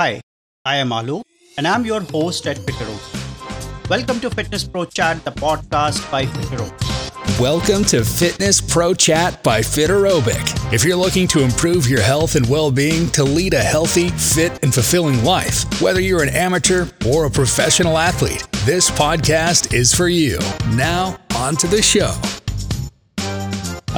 Hi, 0.00 0.20
I 0.64 0.76
am 0.76 0.90
Alok, 0.90 1.24
and 1.56 1.66
I'm 1.66 1.84
your 1.84 2.00
host 2.00 2.46
at 2.46 2.56
Fiterobic. 2.58 3.90
Welcome 3.90 4.20
to 4.20 4.30
Fitness 4.30 4.62
Pro 4.62 4.84
Chat, 4.84 5.24
the 5.24 5.32
podcast 5.32 6.08
by 6.08 6.24
Fiterobic. 6.24 7.40
Welcome 7.40 7.82
to 7.86 8.04
Fitness 8.04 8.60
Pro 8.60 8.94
Chat 8.94 9.42
by 9.42 9.58
Fiterobic. 9.58 10.72
If 10.72 10.84
you're 10.84 10.94
looking 10.96 11.26
to 11.26 11.42
improve 11.42 11.88
your 11.88 12.00
health 12.00 12.36
and 12.36 12.48
well 12.48 12.70
being 12.70 13.10
to 13.10 13.24
lead 13.24 13.54
a 13.54 13.60
healthy, 13.60 14.10
fit, 14.10 14.62
and 14.62 14.72
fulfilling 14.72 15.24
life, 15.24 15.64
whether 15.82 16.00
you're 16.00 16.22
an 16.22 16.28
amateur 16.28 16.86
or 17.04 17.24
a 17.26 17.30
professional 17.30 17.98
athlete, 17.98 18.46
this 18.66 18.92
podcast 18.92 19.74
is 19.74 19.92
for 19.92 20.06
you. 20.06 20.38
Now, 20.76 21.18
on 21.34 21.56
to 21.56 21.66
the 21.66 21.82
show. 21.82 22.14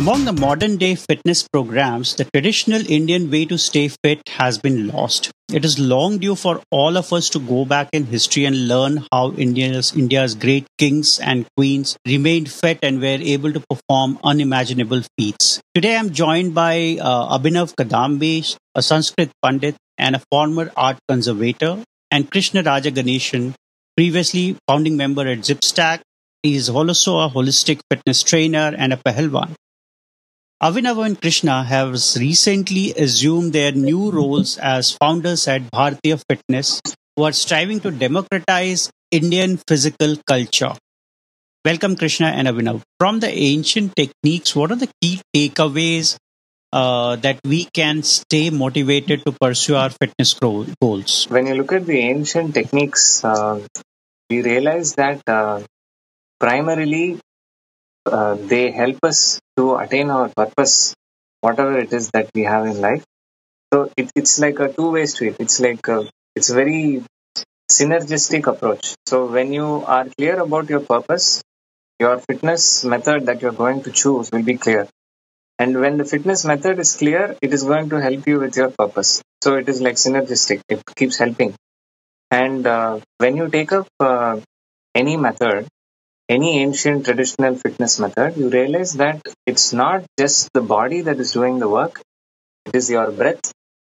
Among 0.00 0.24
the 0.24 0.32
modern 0.32 0.78
day 0.78 0.94
fitness 0.94 1.46
programs, 1.46 2.14
the 2.14 2.24
traditional 2.24 2.80
Indian 2.90 3.30
way 3.30 3.44
to 3.44 3.58
stay 3.58 3.88
fit 3.88 4.26
has 4.30 4.56
been 4.56 4.88
lost. 4.88 5.30
It 5.52 5.62
is 5.62 5.78
long 5.78 6.16
due 6.16 6.36
for 6.36 6.62
all 6.70 6.96
of 6.96 7.12
us 7.12 7.28
to 7.28 7.38
go 7.38 7.66
back 7.66 7.90
in 7.92 8.06
history 8.06 8.46
and 8.46 8.66
learn 8.66 9.04
how 9.12 9.32
India's, 9.32 9.94
India's 9.94 10.34
great 10.34 10.66
kings 10.78 11.18
and 11.18 11.44
queens 11.54 11.98
remained 12.06 12.50
fit 12.50 12.78
and 12.82 12.98
were 12.98 13.18
able 13.34 13.52
to 13.52 13.62
perform 13.68 14.18
unimaginable 14.24 15.02
feats. 15.18 15.60
Today 15.74 15.98
I'm 15.98 16.14
joined 16.14 16.54
by 16.54 16.96
uh, 16.98 17.38
Abhinav 17.38 17.74
Kadambi, 17.74 18.56
a 18.74 18.80
Sanskrit 18.80 19.30
Pandit 19.42 19.76
and 19.98 20.16
a 20.16 20.22
former 20.32 20.72
art 20.78 20.96
conservator, 21.10 21.84
and 22.10 22.30
Krishna 22.30 22.62
Rajaganeshan, 22.62 23.52
previously 23.98 24.56
founding 24.66 24.96
member 24.96 25.28
at 25.28 25.40
Zipstack. 25.40 26.00
He 26.42 26.56
is 26.56 26.70
also 26.70 27.18
a 27.18 27.28
holistic 27.28 27.80
fitness 27.90 28.22
trainer 28.22 28.74
and 28.78 28.94
a 28.94 28.96
Pahalwan. 28.96 29.56
Abhinav 30.62 31.02
and 31.06 31.18
Krishna 31.18 31.64
have 31.64 31.92
recently 32.18 32.92
assumed 32.92 33.54
their 33.54 33.72
new 33.72 34.10
roles 34.10 34.58
as 34.58 34.90
founders 34.90 35.48
at 35.48 35.62
Bhartiya 35.70 36.22
Fitness, 36.28 36.82
who 37.16 37.22
are 37.22 37.32
striving 37.32 37.80
to 37.80 37.90
democratize 37.90 38.90
Indian 39.10 39.58
physical 39.66 40.16
culture. 40.26 40.74
Welcome, 41.64 41.96
Krishna 41.96 42.26
and 42.26 42.46
Abhinav. 42.46 42.82
From 42.98 43.20
the 43.20 43.30
ancient 43.30 43.96
techniques, 43.96 44.54
what 44.54 44.70
are 44.70 44.76
the 44.76 44.90
key 45.00 45.22
takeaways 45.34 46.18
uh, 46.74 47.16
that 47.16 47.40
we 47.42 47.64
can 47.64 48.02
stay 48.02 48.50
motivated 48.50 49.24
to 49.24 49.32
pursue 49.32 49.76
our 49.76 49.88
fitness 49.88 50.34
goals? 50.34 51.24
When 51.30 51.46
you 51.46 51.54
look 51.54 51.72
at 51.72 51.86
the 51.86 52.00
ancient 52.00 52.52
techniques, 52.52 53.24
uh, 53.24 53.66
we 54.28 54.42
realize 54.42 54.94
that 54.96 55.22
uh, 55.26 55.62
primarily 56.38 57.18
uh, 58.06 58.34
they 58.34 58.70
help 58.70 58.98
us 59.04 59.40
to 59.56 59.76
attain 59.76 60.10
our 60.10 60.28
purpose, 60.28 60.94
whatever 61.40 61.78
it 61.78 61.92
is 61.92 62.10
that 62.10 62.30
we 62.34 62.44
have 62.44 62.66
in 62.66 62.80
life. 62.80 63.04
So 63.72 63.90
it, 63.96 64.10
it's 64.14 64.38
like 64.38 64.58
a 64.60 64.72
two-way 64.72 65.06
street. 65.06 65.36
It's 65.38 65.60
like 65.60 65.86
a, 65.88 66.08
it's 66.36 66.50
a 66.50 66.54
very 66.54 67.02
synergistic 67.70 68.46
approach. 68.46 68.94
So 69.06 69.26
when 69.26 69.52
you 69.52 69.84
are 69.86 70.06
clear 70.18 70.40
about 70.40 70.68
your 70.70 70.80
purpose, 70.80 71.42
your 72.00 72.18
fitness 72.18 72.84
method 72.84 73.26
that 73.26 73.42
you're 73.42 73.52
going 73.52 73.82
to 73.84 73.92
choose 73.92 74.30
will 74.32 74.42
be 74.42 74.56
clear. 74.56 74.88
And 75.58 75.80
when 75.80 75.98
the 75.98 76.04
fitness 76.04 76.44
method 76.44 76.78
is 76.78 76.96
clear, 76.96 77.36
it 77.42 77.52
is 77.52 77.64
going 77.64 77.90
to 77.90 78.00
help 78.00 78.26
you 78.26 78.40
with 78.40 78.56
your 78.56 78.70
purpose. 78.70 79.22
So 79.44 79.56
it 79.56 79.68
is 79.68 79.80
like 79.80 79.96
synergistic. 79.96 80.62
It 80.68 80.82
keeps 80.96 81.18
helping. 81.18 81.54
And 82.30 82.66
uh, 82.66 83.00
when 83.18 83.36
you 83.36 83.48
take 83.48 83.72
up 83.72 83.88
uh, 84.00 84.40
any 84.94 85.16
method, 85.16 85.68
any 86.30 86.50
ancient 86.60 87.04
traditional 87.04 87.54
fitness 87.56 87.98
method, 87.98 88.36
you 88.36 88.48
realize 88.48 88.92
that 88.94 89.20
it's 89.46 89.72
not 89.72 90.04
just 90.18 90.48
the 90.54 90.62
body 90.62 91.00
that 91.02 91.18
is 91.18 91.32
doing 91.32 91.58
the 91.58 91.68
work, 91.68 92.00
it 92.66 92.74
is 92.76 92.90
your 92.90 93.10
breath 93.10 93.52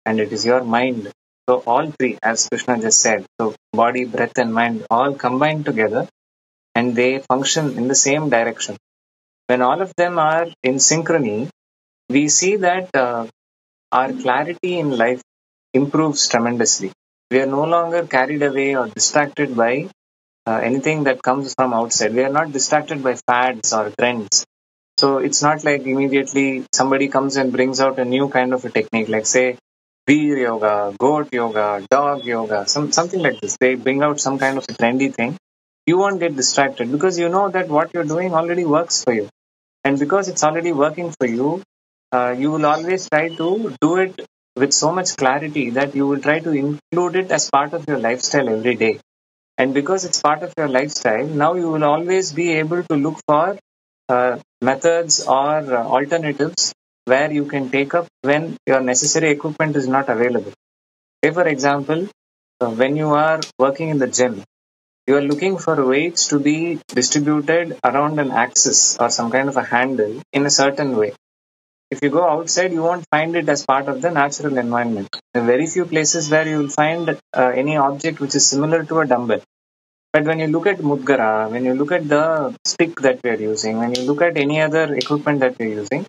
and 0.06 0.20
it 0.20 0.32
is 0.32 0.44
your 0.44 0.64
mind. 0.64 1.10
So, 1.48 1.62
all 1.66 1.90
three, 1.92 2.18
as 2.22 2.48
Krishna 2.48 2.80
just 2.80 3.00
said, 3.00 3.26
so 3.40 3.54
body, 3.72 4.04
breath, 4.04 4.38
and 4.38 4.52
mind 4.52 4.86
all 4.90 5.14
combine 5.14 5.62
together 5.64 6.08
and 6.74 6.96
they 6.96 7.20
function 7.20 7.78
in 7.78 7.88
the 7.88 7.94
same 7.94 8.30
direction. 8.30 8.76
When 9.46 9.62
all 9.62 9.80
of 9.80 9.92
them 9.96 10.18
are 10.18 10.48
in 10.62 10.76
synchrony, 10.76 11.48
we 12.08 12.28
see 12.28 12.56
that 12.56 12.88
uh, 12.94 13.26
our 13.92 14.12
clarity 14.12 14.78
in 14.78 14.96
life 14.96 15.22
improves 15.72 16.28
tremendously. 16.28 16.92
We 17.30 17.40
are 17.40 17.46
no 17.46 17.64
longer 17.64 18.06
carried 18.06 18.42
away 18.42 18.76
or 18.76 18.88
distracted 18.88 19.56
by 19.56 19.88
uh, 20.46 20.60
anything 20.62 21.04
that 21.04 21.22
comes 21.22 21.54
from 21.54 21.72
outside. 21.74 22.14
We 22.14 22.22
are 22.24 22.32
not 22.38 22.52
distracted 22.52 23.02
by 23.02 23.14
fads 23.26 23.72
or 23.72 23.90
trends. 23.98 24.44
So 24.98 25.18
it's 25.18 25.42
not 25.42 25.64
like 25.64 25.82
immediately 25.82 26.64
somebody 26.72 27.08
comes 27.08 27.36
and 27.36 27.52
brings 27.52 27.80
out 27.80 27.98
a 27.98 28.04
new 28.04 28.28
kind 28.28 28.54
of 28.54 28.64
a 28.64 28.70
technique, 28.70 29.08
like 29.08 29.26
say 29.26 29.58
beer 30.06 30.38
yoga, 30.38 30.94
goat 30.98 31.28
yoga, 31.32 31.86
dog 31.90 32.24
yoga, 32.24 32.66
some 32.68 32.92
something 32.92 33.20
like 33.20 33.40
this. 33.40 33.56
They 33.60 33.74
bring 33.76 34.02
out 34.02 34.20
some 34.20 34.38
kind 34.38 34.58
of 34.58 34.64
a 34.68 34.72
trendy 34.72 35.12
thing. 35.14 35.36
You 35.86 35.98
won't 35.98 36.20
get 36.20 36.36
distracted 36.36 36.90
because 36.92 37.18
you 37.18 37.28
know 37.28 37.48
that 37.50 37.68
what 37.68 37.92
you're 37.94 38.04
doing 38.16 38.34
already 38.34 38.64
works 38.64 39.02
for 39.04 39.12
you, 39.12 39.28
and 39.84 39.98
because 39.98 40.28
it's 40.28 40.44
already 40.44 40.72
working 40.72 41.12
for 41.18 41.26
you, 41.26 41.62
uh, 42.12 42.34
you 42.38 42.50
will 42.50 42.66
always 42.66 43.08
try 43.08 43.28
to 43.28 43.76
do 43.80 43.96
it 43.98 44.20
with 44.56 44.72
so 44.72 44.92
much 44.92 45.16
clarity 45.16 45.70
that 45.70 45.94
you 45.94 46.06
will 46.06 46.20
try 46.20 46.38
to 46.40 46.50
include 46.52 47.16
it 47.16 47.30
as 47.30 47.50
part 47.50 47.72
of 47.72 47.86
your 47.88 47.98
lifestyle 47.98 48.48
every 48.48 48.74
day. 48.76 48.98
And 49.58 49.74
because 49.74 50.04
it's 50.04 50.20
part 50.20 50.42
of 50.42 50.52
your 50.56 50.68
lifestyle, 50.68 51.26
now 51.26 51.54
you 51.54 51.70
will 51.70 51.84
always 51.84 52.32
be 52.32 52.52
able 52.52 52.82
to 52.84 52.94
look 52.96 53.20
for 53.26 53.58
uh, 54.08 54.38
methods 54.60 55.26
or 55.26 55.56
uh, 55.58 55.84
alternatives 55.84 56.72
where 57.06 57.30
you 57.32 57.44
can 57.46 57.70
take 57.70 57.94
up 57.94 58.06
when 58.22 58.56
your 58.66 58.80
necessary 58.80 59.30
equipment 59.30 59.76
is 59.76 59.86
not 59.88 60.08
available. 60.08 60.52
Say, 61.24 61.30
for 61.32 61.46
example, 61.46 62.08
uh, 62.60 62.70
when 62.70 62.96
you 62.96 63.10
are 63.10 63.40
working 63.58 63.88
in 63.90 63.98
the 63.98 64.06
gym, 64.06 64.42
you 65.06 65.16
are 65.16 65.22
looking 65.22 65.58
for 65.58 65.84
weights 65.86 66.28
to 66.28 66.38
be 66.38 66.80
distributed 66.88 67.78
around 67.84 68.18
an 68.18 68.30
axis 68.30 68.96
or 68.98 69.10
some 69.10 69.30
kind 69.30 69.48
of 69.48 69.56
a 69.56 69.62
handle 69.62 70.22
in 70.32 70.46
a 70.46 70.50
certain 70.50 70.96
way. 70.96 71.12
If 71.94 72.00
you 72.02 72.10
go 72.10 72.28
outside, 72.28 72.72
you 72.72 72.82
won't 72.82 73.04
find 73.08 73.36
it 73.36 73.48
as 73.48 73.64
part 73.64 73.86
of 73.86 74.02
the 74.02 74.10
natural 74.10 74.58
environment. 74.58 75.08
There 75.32 75.42
are 75.44 75.46
very 75.46 75.66
few 75.68 75.84
places 75.84 76.28
where 76.28 76.46
you 76.48 76.56
will 76.58 76.74
find 76.82 77.08
uh, 77.10 77.52
any 77.62 77.76
object 77.76 78.18
which 78.18 78.34
is 78.34 78.44
similar 78.52 78.82
to 78.90 78.98
a 79.02 79.06
dumbbell. 79.06 79.42
But 80.12 80.24
when 80.24 80.40
you 80.40 80.48
look 80.48 80.66
at 80.66 80.78
Mudgara, 80.78 81.48
when 81.52 81.64
you 81.64 81.74
look 81.74 81.92
at 81.92 82.08
the 82.08 82.24
stick 82.66 82.96
that 83.06 83.20
we 83.22 83.30
are 83.30 83.42
using, 83.52 83.78
when 83.78 83.94
you 83.94 84.02
look 84.10 84.22
at 84.22 84.36
any 84.36 84.60
other 84.60 84.92
equipment 85.02 85.38
that 85.44 85.56
we 85.58 85.66
are 85.66 85.74
using, 85.82 86.04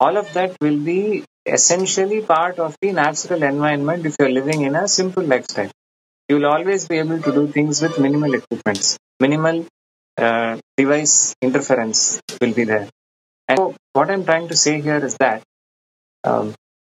all 0.00 0.16
of 0.16 0.32
that 0.34 0.56
will 0.60 0.80
be 0.90 1.24
essentially 1.46 2.20
part 2.20 2.58
of 2.58 2.76
the 2.82 2.90
natural 2.90 3.42
environment 3.44 4.06
if 4.06 4.16
you're 4.18 4.36
living 4.40 4.62
in 4.62 4.74
a 4.74 4.88
simple 4.88 5.22
lifestyle. 5.22 5.70
You 6.28 6.36
will 6.36 6.46
always 6.46 6.88
be 6.88 6.98
able 6.98 7.22
to 7.22 7.32
do 7.32 7.46
things 7.46 7.80
with 7.80 7.98
minimal 8.00 8.34
equipments. 8.34 8.98
Minimal 9.20 9.66
uh, 10.16 10.58
device 10.76 11.36
interference 11.40 12.20
will 12.40 12.54
be 12.54 12.64
there. 12.64 12.88
And 13.48 13.58
so 13.58 13.74
what 13.92 14.10
I'm 14.10 14.24
trying 14.24 14.48
to 14.48 14.56
say 14.56 14.80
here 14.80 15.04
is 15.04 15.16
that 15.16 15.42
um, 16.24 16.54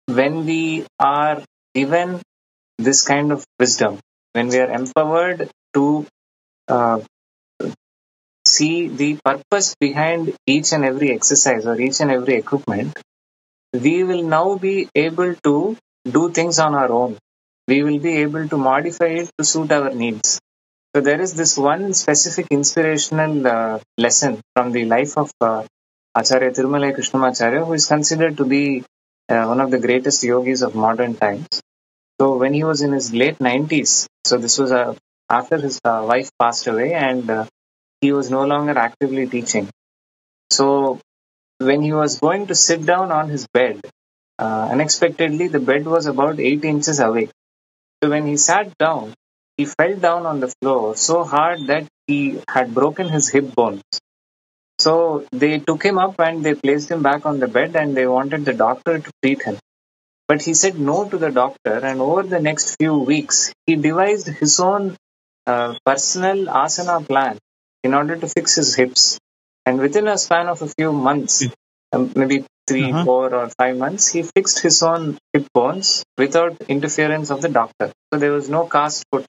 when 0.07 0.45
we 0.45 0.85
are 0.99 1.43
given 1.75 2.21
this 2.77 3.05
kind 3.05 3.31
of 3.31 3.45
wisdom, 3.59 3.99
when 4.33 4.49
we 4.49 4.59
are 4.59 4.71
empowered 4.71 5.49
to 5.75 6.07
uh, 6.67 7.01
see 8.45 8.87
the 8.87 9.17
purpose 9.23 9.75
behind 9.79 10.35
each 10.45 10.73
and 10.73 10.83
every 10.83 11.11
exercise 11.11 11.65
or 11.65 11.79
each 11.79 11.99
and 12.01 12.11
every 12.11 12.35
equipment, 12.35 12.99
we 13.73 14.03
will 14.03 14.23
now 14.23 14.57
be 14.57 14.89
able 14.95 15.35
to 15.47 15.77
do 16.05 16.31
things 16.31 16.59
on 16.59 16.75
our 16.75 16.91
own. 16.91 17.17
We 17.67 17.83
will 17.83 17.99
be 17.99 18.17
able 18.17 18.47
to 18.49 18.57
modify 18.57 19.11
it 19.23 19.31
to 19.37 19.45
suit 19.45 19.71
our 19.71 19.91
needs. 19.91 20.39
So 20.95 21.01
there 21.01 21.21
is 21.21 21.33
this 21.35 21.57
one 21.57 21.93
specific 21.93 22.47
inspirational 22.51 23.47
uh, 23.47 23.79
lesson 23.97 24.41
from 24.55 24.71
the 24.73 24.85
life 24.85 25.17
of 25.17 25.31
uh, 25.41 25.63
Acharya 26.15 26.51
Tirumalai 26.51 26.95
Krishnamacharya, 26.95 27.65
who 27.65 27.73
is 27.73 27.87
considered 27.87 28.37
to 28.37 28.45
be 28.45 28.83
uh, 29.29 29.45
one 29.45 29.59
of 29.61 29.71
the 29.71 29.79
greatest 29.79 30.23
yogis 30.23 30.61
of 30.61 30.75
modern 30.75 31.15
times. 31.15 31.61
So 32.19 32.37
when 32.37 32.53
he 32.53 32.63
was 32.63 32.81
in 32.81 32.91
his 32.91 33.13
late 33.13 33.37
90s, 33.39 34.07
so 34.25 34.37
this 34.37 34.57
was 34.57 34.71
a 34.71 34.95
after 35.29 35.57
his 35.57 35.79
uh, 35.85 36.03
wife 36.07 36.31
passed 36.39 36.65
away 36.67 36.93
and 36.93 37.29
uh, 37.29 37.45
he 38.01 38.11
was 38.11 38.31
no 38.31 38.45
longer 38.45 38.77
actively 38.77 39.27
teaching. 39.27 39.69
So 40.49 40.99
when 41.59 41.81
he 41.81 41.93
was 41.93 42.19
going 42.19 42.47
to 42.47 42.55
sit 42.55 42.85
down 42.85 43.11
on 43.11 43.29
his 43.29 43.47
bed, 43.53 43.81
uh, 44.39 44.69
unexpectedly 44.71 45.47
the 45.47 45.59
bed 45.59 45.85
was 45.85 46.07
about 46.07 46.39
eight 46.39 46.65
inches 46.65 46.99
away. 46.99 47.29
So 48.01 48.09
when 48.09 48.25
he 48.25 48.37
sat 48.37 48.77
down, 48.77 49.13
he 49.57 49.65
fell 49.65 49.95
down 49.97 50.25
on 50.25 50.39
the 50.39 50.47
floor 50.47 50.95
so 50.95 51.23
hard 51.23 51.67
that 51.67 51.85
he 52.07 52.39
had 52.47 52.73
broken 52.73 53.09
his 53.09 53.29
hip 53.29 53.53
bones. 53.53 53.83
So 54.79 55.25
they 55.31 55.59
took 55.59 55.83
him 55.83 55.97
up 55.99 56.19
and 56.19 56.43
they 56.43 56.55
placed 56.55 56.89
him 56.89 57.03
back 57.03 57.25
on 57.25 57.39
the 57.39 57.47
bed 57.47 57.75
and 57.75 57.95
they 57.95 58.07
wanted 58.07 58.45
the 58.45 58.53
doctor 58.53 58.99
to 58.99 59.11
treat 59.21 59.41
him. 59.41 59.57
But 60.27 60.41
he 60.43 60.53
said 60.53 60.79
no 60.79 61.09
to 61.09 61.17
the 61.17 61.31
doctor, 61.31 61.73
and 61.89 61.99
over 62.01 62.23
the 62.23 62.39
next 62.39 62.75
few 62.79 62.97
weeks, 62.99 63.51
he 63.65 63.75
devised 63.75 64.27
his 64.27 64.59
own 64.59 64.95
uh, 65.47 65.75
personal 65.85 66.45
asana 66.45 67.05
plan 67.05 67.37
in 67.83 67.93
order 67.95 68.15
to 68.15 68.27
fix 68.27 68.55
his 68.55 68.75
hips. 68.75 69.17
And 69.65 69.79
within 69.79 70.07
a 70.07 70.17
span 70.17 70.47
of 70.47 70.61
a 70.61 70.67
few 70.67 70.91
months, 70.93 71.43
um, 71.91 72.11
maybe 72.15 72.45
three, 72.67 72.91
Uh-huh. 72.91 73.05
four, 73.05 73.33
or 73.33 73.49
five 73.57 73.75
months, 73.77 74.07
he 74.07 74.21
fixed 74.21 74.59
his 74.59 74.83
own 74.83 75.17
hip 75.33 75.47
bones 75.53 76.03
without 76.17 76.61
interference 76.75 77.31
of 77.31 77.41
the 77.41 77.49
doctor. 77.49 77.91
So 78.13 78.19
there 78.19 78.31
was 78.31 78.49
no 78.49 78.65
cast 78.67 79.03
foot, 79.11 79.25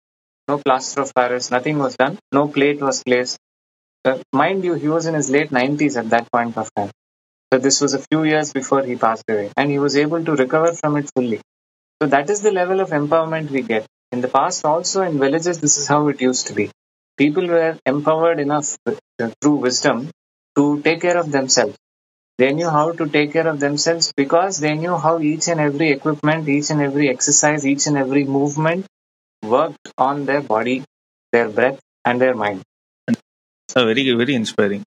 no 0.49 0.59
plaster 0.59 1.01
of 1.01 1.15
Paris, 1.15 1.51
nothing 1.51 1.79
was 1.79 1.97
done, 1.97 2.19
no 2.33 2.47
plate 2.49 2.81
was 2.81 3.03
placed. 3.03 3.39
Uh, 4.05 4.19
mind 4.33 4.63
you, 4.65 4.75
he 4.75 4.89
was 4.89 5.07
in 5.07 5.15
his 5.15 5.31
late 5.31 5.51
90s 5.51 5.97
at 5.97 6.11
that 6.11 6.31
point 6.31 6.57
of 6.59 6.69
time. 6.75 6.91
So 7.53 7.59
this 7.59 7.81
was 7.81 7.95
a 7.95 7.99
few 7.99 8.25
years 8.25 8.53
before 8.53 8.83
he 8.85 8.97
passed 8.97 9.25
away, 9.29 9.51
and 9.57 9.71
he 9.71 9.79
was 9.79 9.97
able 9.97 10.25
to 10.25 10.37
recover 10.37 10.73
from 10.75 10.97
it 10.97 11.11
fully. 11.15 11.41
So 12.03 12.09
that 12.09 12.31
is 12.31 12.43
the 12.43 12.53
level 12.53 12.81
of 12.81 12.91
empowerment 12.91 13.51
we 13.51 13.63
get. 13.63 13.87
In 14.13 14.21
the 14.21 14.29
past, 14.29 14.65
also 14.65 15.03
in 15.03 15.19
villages, 15.19 15.61
this 15.61 15.79
is 15.79 15.87
how 15.89 16.09
it 16.09 16.21
used 16.21 16.49
to 16.49 16.55
be. 16.55 16.71
People 17.19 17.47
were 17.49 17.79
empowered 17.87 18.41
enough 18.41 18.79
uh, 18.87 18.95
through 19.41 19.57
wisdom 19.57 20.11
to 20.57 20.81
take 20.83 21.03
care 21.03 21.19
of 21.19 21.33
themselves. 21.33 21.77
They 22.39 22.53
knew 22.53 22.71
how 22.71 22.93
to 22.93 23.09
take 23.09 23.33
care 23.33 23.49
of 23.49 23.61
themselves 23.61 24.13
because 24.17 24.59
they 24.59 24.75
knew 24.75 24.97
how 24.97 25.21
each 25.21 25.49
and 25.49 25.61
every 25.61 25.91
equipment, 25.93 26.49
each 26.49 26.71
and 26.71 26.81
every 26.83 27.11
exercise, 27.11 27.67
each 27.67 27.87
and 27.87 27.99
every 27.99 28.25
movement 28.25 28.87
worked 29.43 29.93
on 29.99 30.27
their 30.27 30.43
body, 30.43 30.85
their 31.33 31.49
breath, 31.51 31.81
and 32.05 32.21
their 32.21 32.35
mind. 32.35 32.63
Very 33.75 34.11
very 34.13 34.35
inspiring. 34.35 34.83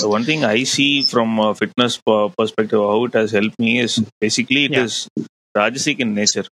So 0.00 0.08
one 0.08 0.24
thing 0.24 0.44
I 0.44 0.64
see 0.64 1.02
from 1.02 1.38
a 1.38 1.54
fitness 1.54 1.98
per- 2.04 2.28
perspective, 2.36 2.80
how 2.80 3.04
it 3.04 3.14
has 3.14 3.30
helped 3.30 3.58
me 3.58 3.78
is 3.80 4.02
basically 4.20 4.64
it 4.66 4.72
Yeah. 4.72 4.84
is 4.84 5.08
rajasic 5.56 6.00
in 6.00 6.14
nature. 6.14 6.44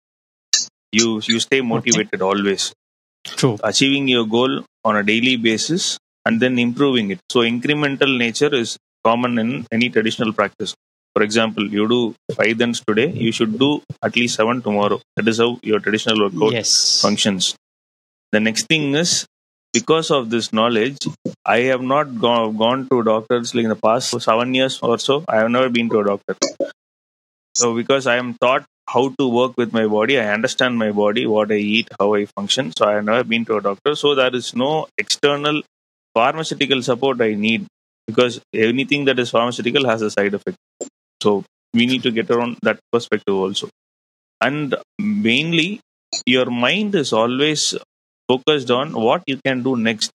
You 0.91 1.21
you 1.27 1.39
stay 1.39 1.61
motivated 1.61 2.21
always, 2.21 2.73
True. 3.25 3.57
achieving 3.63 4.07
your 4.07 4.25
goal 4.25 4.63
on 4.83 4.95
a 4.97 5.03
daily 5.03 5.35
basis, 5.37 5.97
and 6.25 6.39
then 6.41 6.59
improving 6.59 7.11
it. 7.11 7.19
So 7.29 7.39
incremental 7.41 8.17
nature 8.17 8.53
is 8.53 8.77
common 9.03 9.37
in 9.39 9.65
any 9.71 9.89
traditional 9.89 10.33
practice. 10.33 10.73
For 11.15 11.23
example, 11.23 11.65
you 11.77 11.87
do 11.87 12.15
five 12.35 12.57
dands 12.59 12.81
today, 12.87 13.09
you 13.11 13.31
should 13.31 13.57
do 13.59 13.81
at 14.03 14.15
least 14.15 14.35
seven 14.35 14.61
tomorrow. 14.61 14.99
That 15.15 15.27
is 15.27 15.39
how 15.39 15.59
your 15.63 15.79
traditional 15.79 16.19
workout 16.25 16.53
Yes. 16.53 17.01
functions. 17.01 17.55
The 18.31 18.39
next 18.39 18.67
thing 18.67 18.95
is 18.95 19.25
because 19.73 20.11
of 20.11 20.29
this 20.29 20.51
knowledge, 20.53 20.97
I 21.45 21.59
have 21.71 21.81
not 21.81 22.19
go- 22.19 22.51
gone 22.51 22.87
to 22.89 23.03
doctors 23.03 23.53
like 23.55 23.63
in 23.63 23.69
the 23.69 23.75
past 23.75 24.19
seven 24.21 24.53
years 24.53 24.79
or 24.81 24.97
so. 24.99 25.23
I 25.27 25.37
have 25.37 25.51
never 25.51 25.69
been 25.69 25.89
to 25.89 25.99
a 25.99 26.05
doctor. 26.05 26.35
So 27.55 27.75
because 27.75 28.07
I 28.07 28.15
am 28.17 28.33
taught 28.41 28.65
how 28.87 29.09
to 29.19 29.27
work 29.27 29.53
with 29.57 29.73
my 29.73 29.85
body, 29.87 30.19
I 30.19 30.27
understand 30.33 30.77
my 30.77 30.91
body, 30.91 31.25
what 31.25 31.51
I 31.51 31.55
eat, 31.55 31.87
how 31.99 32.13
I 32.13 32.25
function. 32.25 32.71
So 32.75 32.85
I 32.87 32.93
have 32.93 33.05
never 33.05 33.23
been 33.23 33.45
to 33.45 33.57
a 33.57 33.61
doctor. 33.61 33.95
So 33.95 34.15
there 34.15 34.35
is 34.35 34.55
no 34.55 34.87
external 34.97 35.61
pharmaceutical 36.13 36.81
support 36.81 37.21
I 37.21 37.33
need 37.35 37.67
because 38.07 38.41
anything 38.53 39.05
that 39.05 39.19
is 39.19 39.29
pharmaceutical 39.29 39.87
has 39.87 40.01
a 40.01 40.11
side 40.11 40.33
effect. 40.33 40.57
So 41.21 41.43
we 41.73 41.85
need 41.85 42.03
to 42.03 42.11
get 42.11 42.29
around 42.31 42.57
that 42.63 42.79
perspective 42.91 43.35
also. 43.35 43.69
And 44.41 44.75
mainly, 44.99 45.81
your 46.25 46.47
mind 46.47 46.95
is 46.95 47.13
always 47.13 47.75
focused 48.31 48.71
on 48.79 48.93
what 49.07 49.23
you 49.27 49.37
can 49.45 49.63
do 49.63 49.75
next. 49.89 50.11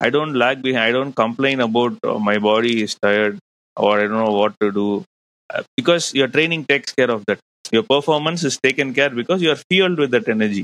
I 0.00 0.10
don't 0.10 0.34
lag 0.34 0.62
behind. 0.62 0.88
I 0.88 0.92
don't 0.92 1.16
complain 1.16 1.60
about 1.60 1.98
uh, 2.04 2.18
my 2.18 2.38
body 2.38 2.82
is 2.82 2.96
tired 3.02 3.38
or 3.76 3.98
I 4.00 4.02
don't 4.02 4.24
know 4.26 4.38
what 4.42 4.54
to 4.64 4.72
do 4.80 4.88
Uh, 5.56 5.60
because 5.78 6.04
your 6.18 6.26
training 6.34 6.62
takes 6.70 6.92
care 6.98 7.10
of 7.14 7.20
that. 7.28 7.38
Your 7.74 7.82
performance 7.90 8.40
is 8.48 8.54
taken 8.66 8.88
care 8.96 9.10
because 9.18 9.42
you 9.44 9.50
are 9.54 9.60
fueled 9.70 10.00
with 10.02 10.10
that 10.14 10.28
energy. 10.34 10.62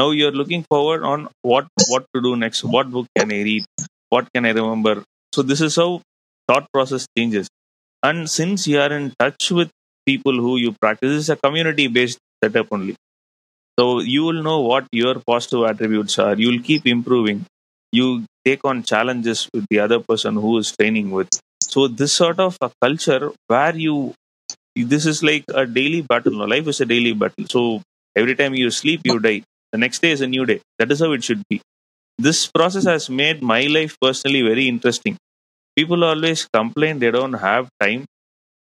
Now 0.00 0.06
you're 0.18 0.36
looking 0.40 0.62
forward 0.72 1.02
on 1.12 1.28
what 1.50 1.66
what 1.92 2.06
to 2.14 2.22
do 2.26 2.32
next. 2.44 2.64
What 2.76 2.90
book 2.96 3.06
can 3.16 3.32
I 3.38 3.40
read? 3.48 3.64
What 4.16 4.28
can 4.34 4.46
I 4.50 4.52
remember? 4.60 4.94
So 5.34 5.42
this 5.52 5.60
is 5.68 5.76
how 5.82 5.88
thought 6.48 6.68
process 6.76 7.06
changes. 7.18 7.48
And 8.10 8.30
since 8.38 8.66
you 8.72 8.80
are 8.86 8.92
in 9.00 9.12
touch 9.24 9.50
with 9.60 9.70
people 10.12 10.42
who 10.46 10.56
you 10.66 10.72
practice, 10.86 11.10
this 11.16 11.24
is 11.28 11.30
a 11.36 11.40
community 11.48 11.88
based 12.00 12.18
setup 12.44 12.68
only. 12.78 12.96
So 13.80 14.00
you 14.00 14.24
will 14.24 14.42
know 14.42 14.60
what 14.60 14.86
your 14.92 15.14
positive 15.26 15.64
attributes 15.64 16.18
are. 16.18 16.34
You 16.36 16.48
will 16.52 16.62
keep 16.70 16.86
improving. 16.86 17.46
You 17.92 18.26
take 18.44 18.64
on 18.64 18.82
challenges 18.82 19.48
with 19.54 19.66
the 19.70 19.80
other 19.80 20.00
person 20.00 20.34
who 20.34 20.58
is 20.58 20.72
training 20.76 21.10
with. 21.10 21.28
So 21.62 21.88
this 21.88 22.12
sort 22.12 22.40
of 22.40 22.58
a 22.60 22.70
culture 22.82 23.32
where 23.48 23.74
you 23.76 24.14
this 24.76 25.06
is 25.06 25.22
like 25.22 25.44
a 25.54 25.66
daily 25.66 26.02
battle. 26.02 26.32
No? 26.32 26.44
Life 26.44 26.68
is 26.68 26.80
a 26.80 26.86
daily 26.86 27.14
battle. 27.14 27.46
So 27.50 27.82
every 28.16 28.36
time 28.36 28.54
you 28.54 28.70
sleep, 28.70 29.02
you 29.04 29.20
die. 29.20 29.42
The 29.72 29.78
next 29.78 30.02
day 30.02 30.12
is 30.12 30.22
a 30.22 30.28
new 30.28 30.46
day. 30.46 30.60
That 30.78 30.92
is 30.92 31.00
how 31.00 31.12
it 31.12 31.24
should 31.24 31.42
be. 31.50 31.62
This 32.18 32.46
process 32.48 32.84
has 32.86 33.10
made 33.10 33.42
my 33.42 33.62
life 33.62 33.96
personally 34.02 34.42
very 34.42 34.68
interesting. 34.68 35.18
People 35.76 36.04
always 36.04 36.48
complain 36.52 37.00
they 37.00 37.12
don't 37.12 37.34
have 37.34 37.68
time. 37.80 38.06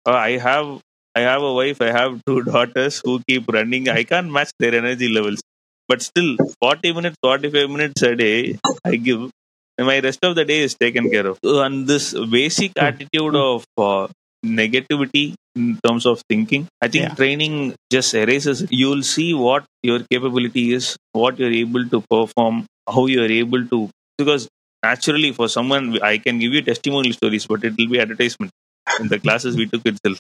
Uh, 0.07 0.13
I 0.13 0.37
have 0.37 0.81
I 1.19 1.21
have 1.31 1.41
a 1.41 1.53
wife. 1.53 1.81
I 1.81 1.91
have 1.99 2.21
two 2.27 2.41
daughters 2.43 3.01
who 3.03 3.13
keep 3.27 3.47
running. 3.57 3.89
I 3.89 4.03
can't 4.03 4.31
match 4.37 4.51
their 4.59 4.75
energy 4.81 5.09
levels. 5.17 5.41
But 5.87 6.01
still, 6.01 6.35
40 6.61 6.93
minutes, 6.93 7.17
45 7.23 7.69
minutes 7.69 8.01
a 8.03 8.15
day, 8.15 8.57
I 8.85 8.95
give. 8.95 9.29
And 9.77 9.87
my 9.87 9.99
rest 9.99 10.19
of 10.23 10.35
the 10.35 10.45
day 10.45 10.59
is 10.67 10.75
taken 10.75 11.09
care 11.09 11.25
of. 11.27 11.39
And 11.43 11.87
this 11.87 12.13
basic 12.37 12.71
attitude 12.77 13.35
of 13.35 13.65
uh, 13.77 14.07
negativity 14.45 15.33
in 15.55 15.79
terms 15.85 16.05
of 16.05 16.21
thinking, 16.29 16.67
I 16.81 16.87
think 16.87 17.03
Yeah. 17.05 17.15
training 17.15 17.75
just 17.91 18.13
erases 18.13 18.61
it. 18.63 18.69
You'll 18.71 19.03
see 19.03 19.33
what 19.33 19.65
your 19.83 19.99
capability 20.11 20.73
is, 20.73 20.95
what 21.11 21.39
you're 21.39 21.57
able 21.65 21.85
to 21.95 22.01
perform, 22.09 22.65
how 22.87 23.05
you're 23.07 23.31
able 23.43 23.65
to. 23.73 23.89
Because 24.17 24.47
naturally, 24.83 25.31
for 25.31 25.47
someone, 25.49 26.01
I 26.01 26.17
can 26.17 26.39
give 26.39 26.53
you 26.53 26.61
testimonial 26.61 27.13
stories, 27.13 27.47
but 27.47 27.63
it 27.63 27.73
will 27.77 27.87
be 27.95 27.99
advertisement 27.99 28.51
in 28.99 29.07
the 29.07 29.19
classes 29.19 29.55
we 29.55 29.65
took 29.67 29.81
itself. 29.85 30.19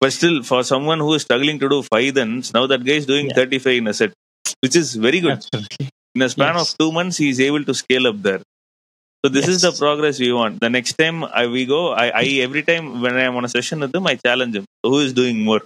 but 0.00 0.12
still, 0.12 0.42
for 0.42 0.62
someone 0.64 0.98
who 0.98 1.14
is 1.14 1.22
struggling 1.22 1.58
to 1.58 1.68
do 1.68 1.82
five 1.82 2.14
dands, 2.14 2.52
now 2.52 2.66
that 2.66 2.84
guy 2.84 2.98
is 3.02 3.06
doing 3.06 3.26
Yeah. 3.28 3.34
35 3.34 3.78
in 3.82 3.86
a 3.88 3.94
set, 3.94 4.12
which 4.60 4.76
is 4.76 4.94
very 4.94 5.20
good. 5.20 5.32
Absolutely. 5.32 5.88
In 6.14 6.22
a 6.22 6.28
span 6.28 6.54
Yes. 6.56 6.72
of 6.72 6.78
two 6.78 6.90
months, 6.92 7.16
he 7.16 7.28
is 7.28 7.40
able 7.40 7.64
to 7.64 7.74
scale 7.74 8.06
up 8.06 8.20
there. 8.22 8.40
So 9.24 9.30
this 9.30 9.48
is 9.48 9.62
the 9.62 9.72
progress 9.72 10.18
we 10.20 10.32
want. 10.32 10.60
The 10.60 10.68
next 10.70 10.94
time 10.98 11.24
I, 11.24 11.46
we 11.46 11.64
go, 11.66 11.92
I, 11.92 12.06
I 12.22 12.24
every 12.46 12.62
time 12.62 13.00
when 13.00 13.16
I 13.16 13.22
am 13.22 13.36
on 13.36 13.44
a 13.44 13.48
session 13.48 13.80
with 13.80 13.94
him, 13.94 14.06
I 14.06 14.16
challenge 14.16 14.54
him. 14.54 14.66
Who 14.82 14.98
is 14.98 15.12
doing 15.14 15.40
more? 15.44 15.62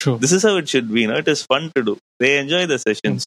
True. 0.00 0.16
This 0.18 0.32
is 0.32 0.42
how 0.42 0.56
it 0.56 0.68
should 0.68 0.90
be. 0.92 1.02
You 1.02 1.08
know? 1.08 1.16
It 1.16 1.28
is 1.28 1.42
fun 1.44 1.70
to 1.74 1.82
do. 1.82 1.98
They 2.18 2.38
enjoy 2.38 2.64
the 2.66 2.78
sessions. 2.78 3.26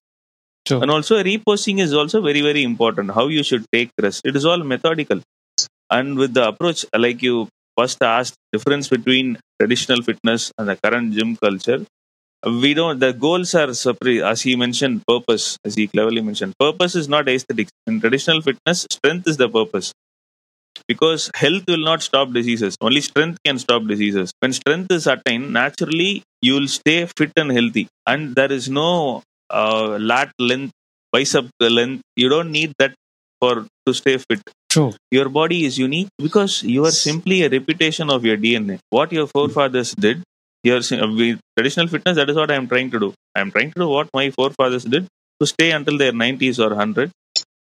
True. 0.68 0.82
And 0.82 0.90
also 0.90 1.22
reposting 1.24 1.80
is 1.80 1.94
also 1.94 2.22
very, 2.22 2.42
very 2.42 2.64
important. 2.64 3.12
How 3.12 3.28
you 3.28 3.44
should 3.44 3.66
take 3.72 3.92
rest. 4.02 4.22
It 4.26 4.36
is 4.36 4.46
all 4.46 4.58
methodical. 4.64 5.22
And 5.92 6.18
with 6.18 6.34
the 6.34 6.48
approach, 6.48 6.86
like 6.98 7.22
you 7.22 7.48
first 7.78 8.02
asked, 8.04 8.36
difference 8.54 8.90
between 8.90 9.38
traditional 9.60 10.02
fitness 10.02 10.52
and 10.58 10.68
the 10.70 10.78
current 10.78 11.14
gym 11.14 11.36
culture. 11.38 11.86
We 12.46 12.74
don't. 12.74 13.00
The 13.00 13.14
goals 13.14 13.54
are 13.56 13.74
separate. 13.74 14.22
As 14.24 14.42
he 14.42 14.56
mentioned, 14.56 15.04
purpose. 15.08 15.58
As 15.66 15.76
he 15.76 15.88
cleverly 15.88 16.22
mentioned, 16.22 16.56
purpose 16.60 16.96
is 16.96 17.08
not 17.10 17.30
aesthetics. 17.30 17.72
In 17.88 18.00
traditional 18.02 18.42
fitness, 18.42 18.88
strength 18.92 19.28
is 19.28 19.38
the 19.38 19.50
purpose. 19.50 19.94
Because 20.88 21.30
health 21.36 21.64
will 21.68 21.84
not 21.84 22.02
stop 22.02 22.32
diseases. 22.34 22.76
Only 22.82 23.02
strength 23.02 23.40
can 23.46 23.58
stop 23.60 23.86
diseases. 23.88 24.32
When 24.40 24.54
strength 24.54 24.92
is 24.92 25.08
attained, 25.08 25.54
naturally 25.54 26.24
you 26.42 26.56
will 26.56 26.68
stay 26.68 27.06
fit 27.18 27.32
and 27.38 27.52
healthy. 27.52 27.88
And 28.08 28.36
there 28.36 28.52
is 28.52 28.70
no 28.70 29.24
uh, 29.50 29.98
lat 30.00 30.32
length, 30.40 30.74
bicep 31.12 31.46
length. 31.60 32.02
You 32.16 32.30
don't 32.30 32.52
need 32.52 32.74
that 32.80 32.94
for 33.40 33.66
to 33.88 33.94
stay 33.94 34.18
fit. 34.18 34.42
True. 34.72 34.94
Your 35.12 35.28
body 35.28 35.66
is 35.66 35.78
unique 35.78 36.08
because 36.18 36.64
you 36.64 36.86
are 36.86 36.92
simply 36.92 37.44
a 37.44 37.50
repetition 37.50 38.10
of 38.10 38.24
your 38.24 38.38
DNA. 38.38 38.80
What 38.90 39.12
your 39.12 39.28
forefathers 39.28 39.94
did, 39.94 40.24
your 40.64 40.78
uh, 40.78 41.36
traditional 41.58 41.88
fitness, 41.88 42.16
that 42.16 42.30
is 42.30 42.38
what 42.38 42.50
I 42.50 42.56
am 42.56 42.70
trying 42.70 42.90
to 42.92 43.00
do. 43.00 43.14
I 43.36 43.42
am 43.42 43.52
trying 43.52 43.72
to 43.72 43.80
do 43.82 43.90
what 43.90 44.08
my 44.14 44.30
forefathers 44.32 44.86
did 44.86 45.08
to 45.42 45.46
stay 45.46 45.72
until 45.72 45.98
their 45.98 46.14
90s 46.14 46.58
or 46.58 46.70
100. 46.70 47.12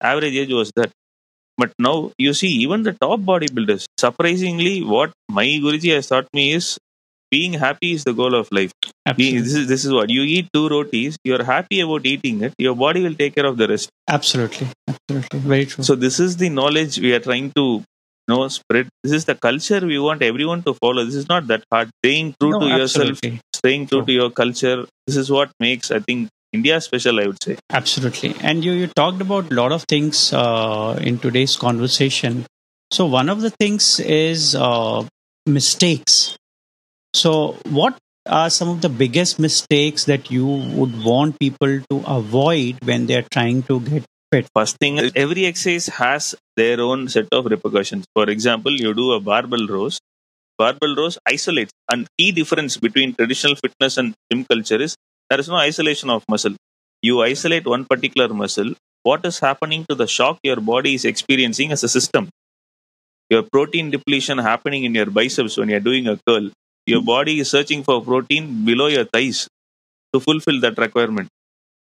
Average 0.01 0.35
age 0.35 0.53
was 0.53 0.71
that. 0.75 0.91
But 1.57 1.73
now 1.79 2.11
you 2.19 2.35
see, 2.35 2.49
even 2.65 2.83
the 2.83 2.93
top 2.93 3.21
bodybuilders, 3.21 3.85
surprisingly, 3.97 4.83
what 4.83 5.11
my 5.29 5.45
Guruji 5.45 5.95
has 5.95 6.07
taught 6.07 6.27
me 6.31 6.53
is 6.53 6.77
being 7.31 7.53
happy 7.53 7.93
is 7.93 8.03
the 8.03 8.13
goal 8.13 8.36
of 8.36 8.48
life. 8.51 8.71
Absolutely. 9.05 9.41
This 9.41 9.53
is 9.55 9.67
this 9.67 9.86
is 9.86 9.91
what 9.93 10.09
you 10.09 10.21
eat 10.21 10.48
two 10.53 10.67
rotis. 10.69 11.17
You 11.24 11.36
are 11.36 11.43
happy 11.43 11.79
about 11.81 12.05
eating 12.05 12.41
it. 12.41 12.53
Your 12.57 12.75
body 12.75 13.01
will 13.03 13.13
take 13.15 13.36
care 13.36 13.45
of 13.45 13.57
the 13.57 13.67
rest. 13.67 13.89
Absolutely. 14.09 14.67
Absolutely. 14.88 15.39
Very 15.39 15.65
true. 15.65 15.83
So 15.83 15.95
this 15.95 16.19
is 16.19 16.38
the 16.38 16.50
knowledge 16.50 17.00
we 17.00 17.13
are 17.13 17.19
trying 17.19 17.51
to 17.51 17.65
you 17.83 17.83
know 18.27 18.48
spread. 18.48 18.89
This 19.03 19.13
is 19.13 19.25
the 19.25 19.36
culture 19.36 19.79
we 19.86 20.00
want 20.00 20.21
everyone 20.24 20.63
to 20.63 20.74
follow. 20.74 21.03
This 21.05 21.15
is 21.15 21.29
not 21.29 21.48
that 21.48 21.63
hard. 21.71 21.89
Staying 22.03 22.36
true 22.39 22.51
No, 22.51 22.59
to 22.62 22.67
yourself, 22.67 23.19
staying 23.55 23.88
true 23.88 24.00
True. 24.00 24.05
to 24.05 24.12
your 24.12 24.29
culture. 24.31 24.86
This 25.07 25.17
is 25.17 25.31
what 25.31 25.51
makes 25.59 25.91
I 25.91 26.00
think 26.00 26.29
India 26.53 26.81
special. 26.81 27.19
I 27.19 27.27
would 27.27 27.43
say. 27.43 27.57
Absolutely. 27.71 28.36
And 28.41 28.63
you, 28.65 28.71
you 28.71 28.88
talked 28.88 29.21
about 29.21 29.51
a 29.51 29.55
lot 29.55 29.71
of 29.71 29.83
things 29.83 30.33
uh, 30.33 30.98
in 31.01 31.19
today's 31.19 31.55
conversation. 31.55 32.45
So, 32.91 33.05
one 33.05 33.29
of 33.29 33.41
the 33.41 33.51
things 33.51 34.00
is 34.00 34.55
uh, 34.55 35.05
mistakes. 35.45 36.36
So, 37.13 37.57
what 37.69 37.97
are 38.27 38.49
some 38.49 38.69
of 38.69 38.81
the 38.81 38.89
biggest 38.89 39.39
mistakes 39.39 40.05
that 40.05 40.29
you 40.31 40.45
would 40.45 41.03
want 41.03 41.39
people 41.39 41.81
to 41.89 42.03
avoid 42.07 42.77
when 42.83 43.07
they're 43.07 43.25
trying 43.31 43.63
to 43.63 43.79
get 43.81 44.05
fit? 44.31 44.47
First 44.55 44.77
thing, 44.77 44.99
every 45.15 45.45
exercise 45.45 45.87
has 45.95 46.35
their 46.55 46.79
own 46.81 47.07
set 47.09 47.27
of 47.31 47.45
repercussions. 47.45 48.05
For 48.15 48.29
example, 48.29 48.71
you 48.71 48.93
do 48.93 49.11
a 49.13 49.19
barbell 49.19 49.67
rows. 49.67 49.99
barbell 50.57 50.95
rows 50.95 51.17
isolates. 51.27 51.71
And 51.91 52.07
key 52.19 52.31
difference 52.31 52.77
between 52.77 53.15
traditional 53.15 53.55
fitness 53.55 53.97
and 53.97 54.15
gym 54.31 54.45
culture 54.45 54.81
is 54.81 54.95
there 55.29 55.39
is 55.39 55.49
no 55.49 55.55
isolation 55.57 56.09
of 56.09 56.23
muscle. 56.29 56.55
You 57.01 57.21
isolate 57.23 57.67
one 57.67 57.85
particular 57.85 58.29
muscle. 58.33 58.73
What 59.03 59.25
is 59.25 59.39
happening 59.39 59.85
to 59.89 59.95
the 59.95 60.07
shock 60.07 60.39
your 60.43 60.57
body 60.57 60.95
is 60.95 61.05
experiencing 61.05 61.71
as 61.71 61.83
a 61.83 61.89
system? 61.89 62.29
Your 63.29 63.43
protein 63.43 63.89
depletion 63.91 64.37
happening 64.37 64.83
in 64.83 64.93
your 64.93 65.07
biceps 65.07 65.57
when 65.57 65.69
you're 65.69 65.79
doing 65.79 66.07
a 66.07 66.19
curl. 66.27 66.51
Your 66.91 67.01
body 67.03 67.39
is 67.39 67.50
searching 67.50 67.84
for 67.84 68.01
protein 68.03 68.65
below 68.65 68.88
your 68.88 69.05
thighs 69.05 69.48
to 70.13 70.19
fulfill 70.19 70.60
that 70.62 70.77
requirement. 70.77 71.29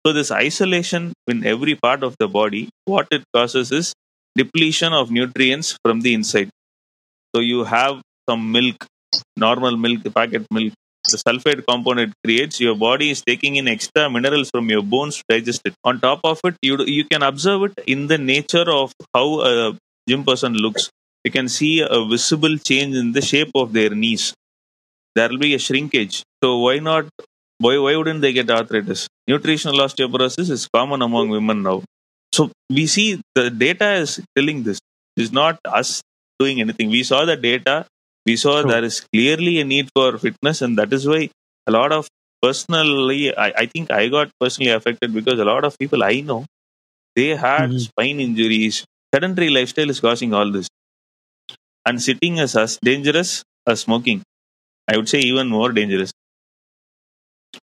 So, 0.06 0.12
this 0.12 0.30
isolation 0.32 1.12
in 1.28 1.44
every 1.46 1.74
part 1.76 2.02
of 2.04 2.16
the 2.20 2.28
body, 2.28 2.68
what 2.86 3.08
it 3.12 3.24
causes 3.34 3.72
is 3.72 3.94
depletion 4.36 4.92
of 4.92 5.10
nutrients 5.10 5.76
from 5.84 6.00
the 6.02 6.14
inside. 6.14 6.50
So, 7.34 7.40
you 7.40 7.64
have 7.64 8.00
some 8.28 8.52
milk, 8.52 8.86
normal 9.36 9.76
milk, 9.76 10.02
packet 10.14 10.46
milk, 10.50 10.72
the 11.10 11.18
sulfate 11.18 11.64
compound 11.68 12.00
it 12.00 12.12
creates, 12.24 12.60
your 12.60 12.74
body 12.76 13.10
is 13.10 13.22
taking 13.22 13.56
in 13.56 13.68
extra 13.68 14.08
minerals 14.10 14.50
from 14.50 14.70
your 14.70 14.82
bones 14.82 15.16
to 15.16 15.24
digest 15.28 15.62
it. 15.64 15.74
On 15.84 16.00
top 16.00 16.20
of 16.24 16.40
it, 16.44 16.56
you, 16.62 16.78
you 16.84 17.04
can 17.04 17.22
observe 17.22 17.64
it 17.64 17.84
in 17.86 18.06
the 18.06 18.18
nature 18.18 18.70
of 18.70 18.92
how 19.14 19.40
a 19.42 19.76
gym 20.08 20.24
person 20.24 20.54
looks. 20.54 20.90
You 21.24 21.30
can 21.32 21.48
see 21.48 21.80
a 21.80 22.04
visible 22.08 22.56
change 22.58 22.96
in 22.96 23.12
the 23.12 23.20
shape 23.22 23.50
of 23.54 23.72
their 23.72 23.90
knees. 23.90 24.34
There 25.14 25.28
will 25.28 25.38
be 25.38 25.54
a 25.54 25.58
shrinkage. 25.58 26.22
So, 26.42 26.58
why 26.58 26.78
not 26.78 27.06
why, 27.58 27.78
why 27.78 27.94
wouldn't 27.96 28.20
they 28.20 28.32
get 28.32 28.50
arthritis? 28.50 29.08
Nutritional 29.28 29.78
osteoporosis 29.78 30.50
is 30.50 30.68
common 30.74 31.00
among 31.02 31.28
women 31.28 31.62
now. 31.62 31.82
So 32.34 32.50
we 32.70 32.86
see 32.86 33.20
the 33.34 33.50
data 33.50 33.92
is 33.94 34.20
telling 34.36 34.62
this. 34.64 34.80
It's 35.16 35.30
not 35.32 35.58
us 35.64 36.00
doing 36.40 36.60
anything. 36.60 36.90
We 36.90 37.02
saw 37.04 37.24
the 37.24 37.36
data. 37.36 37.86
We 38.26 38.36
saw 38.36 38.62
True. 38.62 38.70
there 38.70 38.84
is 38.84 39.00
clearly 39.12 39.60
a 39.60 39.64
need 39.64 39.90
for 39.94 40.16
fitness, 40.18 40.62
and 40.62 40.78
that 40.78 40.92
is 40.92 41.06
why 41.06 41.28
a 41.66 41.70
lot 41.70 41.92
of 41.92 42.08
personally, 42.40 43.36
I, 43.36 43.52
I 43.58 43.66
think 43.66 43.90
I 43.92 44.08
got 44.08 44.30
personally 44.40 44.70
affected 44.72 45.12
because 45.14 45.38
a 45.38 45.44
lot 45.44 45.64
of 45.64 45.78
people 45.78 46.02
I 46.02 46.20
know 46.20 46.46
they 47.16 47.30
had 47.36 47.70
Mhm. 47.70 47.80
spine 47.80 48.20
injuries. 48.20 48.84
Sedentary 49.14 49.50
lifestyle 49.50 49.90
is 49.90 50.00
causing 50.00 50.32
all 50.34 50.50
this, 50.50 50.68
and 51.86 52.02
sitting 52.02 52.38
is 52.38 52.56
as 52.56 52.78
dangerous 52.82 53.42
as 53.66 53.80
smoking. 53.80 54.22
I 54.88 54.96
would 54.96 55.08
say 55.08 55.20
even 55.20 55.48
more 55.48 55.72
dangerous. 55.72 56.12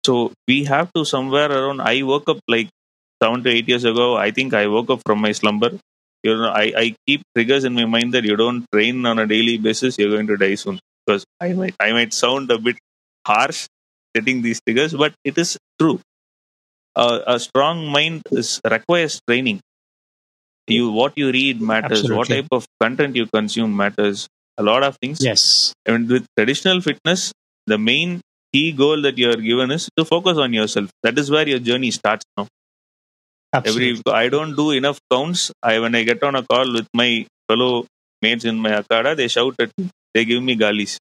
So 0.04 0.32
we 0.46 0.64
have 0.64 0.92
to 0.94 1.04
somewhere 1.04 1.50
around. 1.50 1.80
I 1.80 2.02
woke 2.02 2.28
up 2.28 2.38
like 2.48 2.68
seven 3.22 3.42
to 3.44 3.50
eight 3.50 3.68
years 3.68 3.84
ago. 3.84 4.16
I 4.16 4.30
think 4.30 4.54
I 4.54 4.66
woke 4.66 4.90
up 4.90 5.00
from 5.06 5.20
my 5.20 5.32
slumber. 5.32 5.70
You 6.22 6.36
know, 6.36 6.48
I, 6.48 6.72
I 6.76 6.96
keep 7.06 7.22
triggers 7.34 7.64
in 7.64 7.74
my 7.74 7.84
mind 7.84 8.12
that 8.14 8.24
you 8.24 8.36
don't 8.36 8.64
train 8.72 9.06
on 9.06 9.18
a 9.18 9.26
daily 9.26 9.56
basis, 9.58 9.98
you're 9.98 10.10
going 10.10 10.26
to 10.26 10.36
die 10.36 10.56
soon. 10.56 10.78
Because 11.06 11.24
I 11.40 11.52
might 11.52 11.74
I 11.80 11.92
might 11.92 12.12
sound 12.12 12.50
a 12.50 12.58
bit 12.58 12.76
harsh 13.26 13.66
setting 14.16 14.42
these 14.42 14.60
triggers, 14.60 14.94
but 14.94 15.14
it 15.24 15.38
is 15.38 15.56
true. 15.80 16.00
Uh, 16.96 17.20
a 17.26 17.38
strong 17.38 17.86
mind 17.86 18.22
is 18.30 18.60
requires 18.68 19.20
training. 19.26 19.60
You 20.66 20.90
what 20.90 21.14
you 21.16 21.30
read 21.30 21.60
matters. 21.62 22.10
What 22.10 22.28
type 22.28 22.48
of 22.52 22.66
content 22.82 23.16
you 23.16 23.26
consume 23.26 23.76
matters 23.76 24.28
a 24.58 24.62
lot 24.62 24.82
of 24.82 24.96
things. 25.00 25.24
Yes. 25.24 25.72
I 25.86 25.92
mean, 25.92 26.08
with 26.08 26.26
traditional 26.36 26.80
fitness, 26.80 27.32
the 27.66 27.78
main 27.78 28.20
key 28.52 28.72
goal 28.72 29.02
that 29.02 29.18
you 29.18 29.30
are 29.30 29.36
given 29.36 29.70
is 29.70 29.88
to 29.96 30.04
focus 30.04 30.38
on 30.38 30.52
yourself. 30.52 30.90
That 31.02 31.18
is 31.18 31.30
where 31.30 31.48
your 31.48 31.58
journey 31.58 31.90
starts 31.90 32.24
now. 32.36 32.46
Absolutely. 33.52 33.90
Every 33.90 34.12
I 34.12 34.28
don't 34.28 34.56
do 34.56 34.70
enough 34.72 34.98
counts. 35.10 35.50
I 35.62 35.78
when 35.78 35.94
I 35.94 36.02
get 36.02 36.22
on 36.22 36.34
a 36.34 36.42
call 36.42 36.72
with 36.72 36.88
my 36.92 37.26
fellow 37.48 37.86
mates 38.20 38.44
in 38.44 38.58
my 38.58 38.72
akhara, 38.80 39.16
they 39.16 39.28
shout 39.28 39.54
at 39.58 39.70
me. 39.78 39.88
They 40.14 40.24
give 40.24 40.42
me 40.42 40.56
galis. 40.56 40.98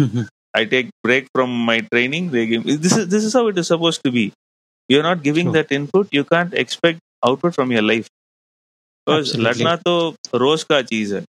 Mm-hmm. 0.00 0.22
I 0.56 0.64
take 0.64 0.90
break 1.02 1.28
from 1.34 1.50
my 1.50 1.80
training. 1.92 2.30
They 2.30 2.46
give 2.46 2.64
me, 2.64 2.76
this 2.76 2.96
is 2.96 3.08
this 3.08 3.24
is 3.24 3.32
how 3.32 3.48
it 3.48 3.58
is 3.58 3.66
supposed 3.66 4.02
to 4.04 4.10
be. 4.10 4.32
You're 4.88 5.02
not 5.02 5.22
giving 5.22 5.46
sure. 5.46 5.52
that 5.54 5.72
input. 5.72 6.08
You 6.12 6.24
can't 6.24 6.54
expect 6.54 7.00
output 7.26 7.54
from 7.54 7.72
your 7.72 7.82
life. 7.82 8.08
Because 9.04 9.34
लड़ना 9.36 9.76
तो 9.82 10.16
रोज 10.34 10.64
का 10.64 10.86
cheese 10.88 11.12
hai. 11.12 11.24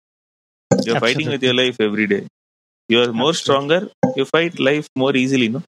You're 0.85 0.95
fighting 0.97 1.29
with 1.29 1.43
your 1.43 1.53
life 1.53 1.77
every 1.79 2.07
day. 2.07 2.27
You 2.89 3.01
are 3.03 3.13
more 3.13 3.29
Absolutely. 3.29 3.33
stronger. 3.33 3.91
You 4.15 4.25
fight 4.25 4.59
life 4.59 4.87
more 4.95 5.15
easily, 5.15 5.49
no? 5.49 5.63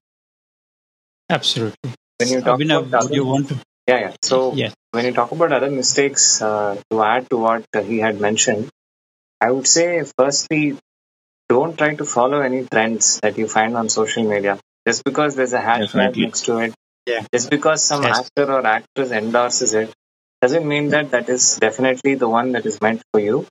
Absolutely. 1.28 1.92
When 2.18 2.28
you 2.30 2.40
talk 2.40 2.56
Abhinav, 2.60 2.86
about 2.86 3.02
would 3.04 3.14
you 3.14 3.24
want 3.24 3.48
to? 3.48 3.56
Yeah, 3.86 3.98
yeah. 4.00 4.12
So 4.22 4.52
Yes. 4.54 4.74
when 4.92 5.04
you 5.04 5.12
talk 5.12 5.32
about 5.32 5.52
other 5.52 5.70
mistakes, 5.70 6.40
uh, 6.42 6.80
to 6.90 7.02
add 7.02 7.28
to 7.30 7.36
what 7.36 7.64
uh, 7.74 7.82
he 7.82 7.98
had 7.98 8.20
mentioned, 8.20 8.68
I 9.40 9.50
would 9.50 9.66
say 9.66 10.02
firstly, 10.18 10.78
don't 11.48 11.76
try 11.78 11.94
to 11.94 12.04
follow 12.04 12.40
any 12.40 12.64
trends 12.66 13.20
that 13.22 13.38
you 13.38 13.48
find 13.48 13.76
on 13.76 13.88
social 13.88 14.24
media. 14.24 14.58
Just 14.86 15.04
because 15.04 15.34
there's 15.36 15.52
a 15.52 15.60
hashtag 15.60 16.16
next 16.16 16.44
to 16.46 16.58
it, 16.58 16.74
Yeah. 17.06 17.24
just 17.34 17.50
because 17.50 17.82
some 17.82 18.04
Yes. 18.04 18.18
actor 18.20 18.46
or 18.52 18.66
actress 18.66 19.10
endorses 19.12 19.74
it, 19.74 19.92
doesn't 20.42 20.66
mean 20.66 20.90
that 20.90 21.10
that 21.12 21.28
is 21.28 21.56
definitely 21.56 22.14
the 22.14 22.28
one 22.28 22.52
that 22.52 22.66
is 22.66 22.80
meant 22.80 23.02
for 23.12 23.20
you. 23.20 23.46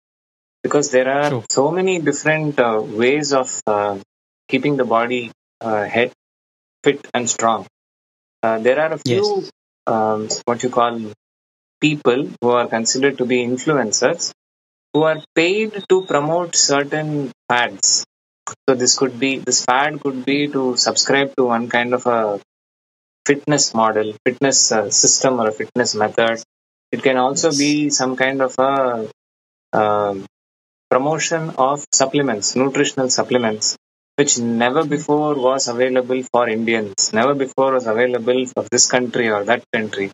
Because 0.65 0.89
there 0.95 1.09
are 1.15 1.29
True. 1.29 1.43
so 1.57 1.65
many 1.71 1.95
different 2.09 2.59
uh, 2.59 2.81
ways 3.01 3.33
of 3.33 3.49
uh, 3.67 3.99
keeping 4.49 4.77
the 4.77 4.85
body 4.95 5.23
uh, 5.61 5.83
head 5.83 6.11
fit 6.83 7.07
and 7.13 7.29
strong. 7.29 7.67
Uh, 8.41 8.57
there 8.59 8.79
are 8.79 8.93
a 8.93 8.97
few 8.97 9.25
um, 9.87 10.27
what 10.45 10.63
you 10.63 10.69
call 10.69 10.99
people 11.81 12.29
who 12.41 12.49
are 12.49 12.67
considered 12.67 13.17
to 13.19 13.25
be 13.25 13.37
influencers 13.45 14.31
who 14.93 15.03
are 15.03 15.21
paid 15.35 15.83
to 15.89 15.95
promote 16.11 16.55
certain 16.55 17.31
fads. 17.49 18.05
So 18.67 18.75
this 18.75 18.97
could 18.97 19.19
be 19.19 19.31
this 19.39 19.65
fad 19.65 19.99
could 20.01 20.23
be 20.25 20.47
to 20.55 20.77
subscribe 20.77 21.35
to 21.37 21.45
one 21.45 21.67
kind 21.69 21.93
of 21.93 22.05
a 22.05 22.39
fitness 23.25 23.73
model, 23.73 24.13
fitness 24.25 24.71
uh, 24.71 24.89
system, 24.89 25.39
or 25.41 25.49
a 25.49 25.51
fitness 25.51 25.95
method. 25.95 26.43
It 26.91 27.03
can 27.03 27.17
also 27.17 27.51
be 27.51 27.89
some 27.89 28.15
kind 28.15 28.41
of 28.41 28.55
a 28.57 29.09
um, 29.73 30.25
promotion 30.95 31.51
of 31.69 31.85
supplements, 32.01 32.55
nutritional 32.55 33.09
supplements, 33.09 33.77
which 34.17 34.39
never 34.39 34.85
before 34.85 35.33
was 35.35 35.67
available 35.67 36.21
for 36.31 36.47
Indians, 36.49 37.13
never 37.13 37.33
before 37.35 37.73
was 37.73 37.87
available 37.87 38.45
for 38.53 38.63
this 38.71 38.87
country 38.95 39.29
or 39.29 39.43
that 39.45 39.63
country. 39.73 40.11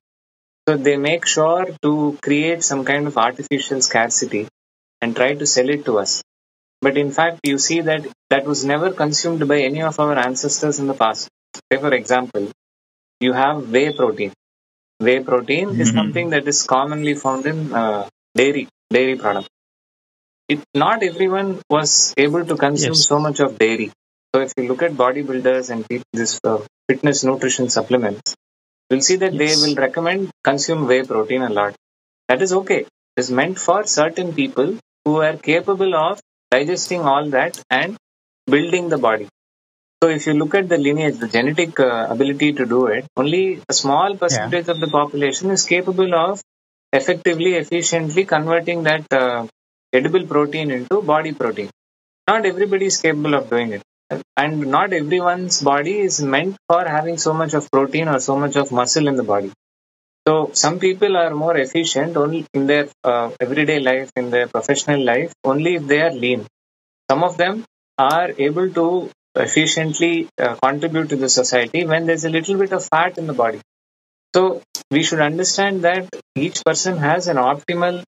So 0.68 0.78
they 0.78 0.98
make 0.98 1.26
sure 1.28 1.68
to 1.84 2.18
create 2.24 2.64
some 2.64 2.84
kind 2.86 3.08
of 3.08 3.18
artificial 3.18 3.82
scarcity 3.82 4.48
and 5.02 5.16
try 5.16 5.36
to 5.36 5.46
sell 5.46 5.70
it 5.70 5.86
to 5.86 6.00
us. 6.00 6.24
But 6.82 6.98
in 6.98 7.12
fact, 7.12 7.42
you 7.44 7.58
see 7.60 7.82
that 7.82 8.08
that 8.32 8.46
was 8.46 8.66
never 8.66 8.92
consumed 8.92 9.48
by 9.48 9.60
any 9.62 9.82
of 9.84 10.00
our 10.00 10.18
ancestors 10.18 10.80
in 10.80 10.88
the 10.88 10.94
past. 10.96 11.30
Say, 11.72 11.80
for 11.80 11.94
example, 11.94 12.52
you 13.20 13.34
have 13.34 13.72
whey 13.72 13.94
protein. 13.94 14.34
Whey 15.00 15.20
protein 15.30 15.70
is 15.82 15.90
Mhm. 15.92 15.96
something 16.00 16.30
that 16.36 16.48
is 16.54 16.64
commonly 16.76 17.16
found 17.26 17.46
in 17.54 17.60
uh, 17.82 18.08
dairy 18.42 18.68
dairy 18.98 19.18
product. 19.24 19.50
It 20.54 20.62
not 20.82 21.04
everyone 21.10 21.50
was 21.76 21.92
able 22.26 22.44
to 22.52 22.56
consume 22.64 22.96
Yes. 23.00 23.08
so 23.12 23.18
much 23.26 23.40
of 23.46 23.58
dairy. 23.58 23.88
So 24.34 24.42
if 24.46 24.54
you 24.58 24.64
look 24.70 24.82
at 24.88 24.92
bodybuilders 25.04 25.70
and 25.74 25.88
people, 25.88 26.06
this 26.22 26.34
uh, 26.44 26.60
fitness 26.88 27.24
nutrition 27.30 27.70
supplements, 27.70 28.36
you'll 28.90 29.06
see 29.10 29.18
that 29.24 29.38
they 29.42 29.52
will 29.62 29.76
recommend 29.76 30.30
consume 30.50 30.88
whey 30.88 31.04
protein 31.12 31.44
a 31.44 31.50
lot. 31.60 31.76
That 32.30 32.42
is 32.42 32.54
okay. 32.62 32.82
It 32.82 33.20
is 33.24 33.32
meant 33.40 33.60
for 33.60 33.80
certain 33.86 34.34
people 34.34 34.78
who 35.06 35.22
are 35.28 35.38
capable 35.38 35.96
of 35.96 36.20
digesting 36.56 37.02
all 37.02 37.30
that 37.38 37.62
and 37.70 37.98
building 38.48 38.90
the 38.90 38.98
body. 38.98 39.28
So 40.04 40.10
if 40.10 40.28
you 40.28 40.34
look 40.34 40.56
at 40.56 40.68
the 40.68 40.78
lineage, 40.78 41.18
the 41.20 41.28
genetic 41.28 41.80
uh, 41.80 42.08
ability 42.10 42.54
to 42.54 42.66
do 42.66 42.88
it, 42.88 43.06
only 43.16 43.62
a 43.70 43.74
small 43.74 44.16
percentage 44.18 44.68
of 44.68 44.80
the 44.80 44.88
population 44.88 45.52
is 45.52 45.64
capable 45.66 46.14
of 46.16 46.42
effectively, 46.92 47.56
efficiently 47.56 48.26
converting 48.26 48.84
that 48.84 49.06
uh, 49.14 49.48
edible 49.94 50.26
protein 50.26 50.72
into 50.72 51.02
body 51.02 51.34
protein. 51.34 51.70
Not 52.28 52.46
everybody 52.46 52.86
is 52.86 53.02
capable 53.02 53.34
of 53.36 53.50
doing 53.50 53.74
it. 53.74 53.82
And 54.36 54.68
not 54.68 54.94
everyone's 54.94 55.62
body 55.62 56.00
is 56.00 56.22
meant 56.22 56.58
for 56.68 56.86
having 56.88 57.18
so 57.18 57.34
much 57.34 57.54
of 57.54 57.70
protein 57.72 58.08
or 58.08 58.20
so 58.20 58.38
much 58.38 58.56
of 58.56 58.72
muscle 58.72 59.08
in 59.08 59.16
the 59.16 59.24
body. 59.24 59.52
So 60.28 60.52
some 60.54 60.80
people 60.80 61.18
are 61.18 61.34
more 61.34 61.58
efficient 61.58 62.16
only 62.16 62.46
in 62.54 62.68
their 62.68 62.90
uh, 63.04 63.32
everyday 63.40 63.80
life, 63.80 64.12
in 64.16 64.30
their 64.30 64.48
professional 64.48 65.04
life, 65.04 65.34
only 65.44 65.76
if 65.76 65.88
they 65.88 66.02
are 66.02 66.12
lean. 66.12 66.46
Some 67.10 67.24
of 67.24 67.38
them 67.38 67.66
are 67.98 68.32
able 68.38 68.70
to 68.72 69.10
efficiently 69.36 70.30
uh, 70.38 70.56
contribute 70.56 71.10
to 71.10 71.16
the 71.16 71.30
society 71.30 71.86
when 71.86 72.06
there's 72.06 72.26
a 72.26 72.30
little 72.30 72.58
bit 72.58 72.72
of 72.74 72.86
fat 72.86 73.18
in 73.18 73.28
the 73.28 73.34
body. 73.34 73.62
So 74.36 74.62
we 74.90 75.04
should 75.04 75.20
understand 75.20 75.84
that 75.84 76.10
each 76.36 76.64
person 76.64 76.98
has 76.98 77.28
an 77.28 77.38
optimal 77.38 78.04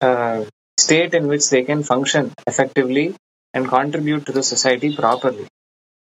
uh, 0.00 0.44
state 0.78 1.14
in 1.14 1.26
which 1.28 1.48
they 1.50 1.62
can 1.64 1.82
function 1.82 2.32
effectively 2.46 3.14
and 3.54 3.68
contribute 3.68 4.26
to 4.26 4.32
the 4.32 4.42
society 4.42 4.94
properly. 4.94 5.46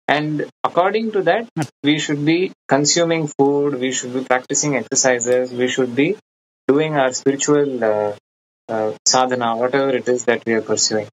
And 0.07 0.45
according 0.63 1.11
to 1.13 1.23
that, 1.23 1.47
we 1.83 1.99
should 1.99 2.23
be 2.25 2.51
consuming 2.67 3.27
food, 3.27 3.79
we 3.79 3.91
should 3.91 4.13
be 4.13 4.23
practicing 4.23 4.75
exercises, 4.75 5.51
we 5.51 5.67
should 5.67 5.95
be 5.95 6.17
doing 6.67 6.95
our 6.95 7.11
spiritual 7.13 7.83
uh, 7.83 8.13
uh, 8.69 8.93
sadhana, 9.07 9.55
whatever 9.57 9.89
it 9.89 10.07
is 10.07 10.25
that 10.25 10.45
we 10.45 10.53
are 10.53 10.61
pursuing. 10.61 11.07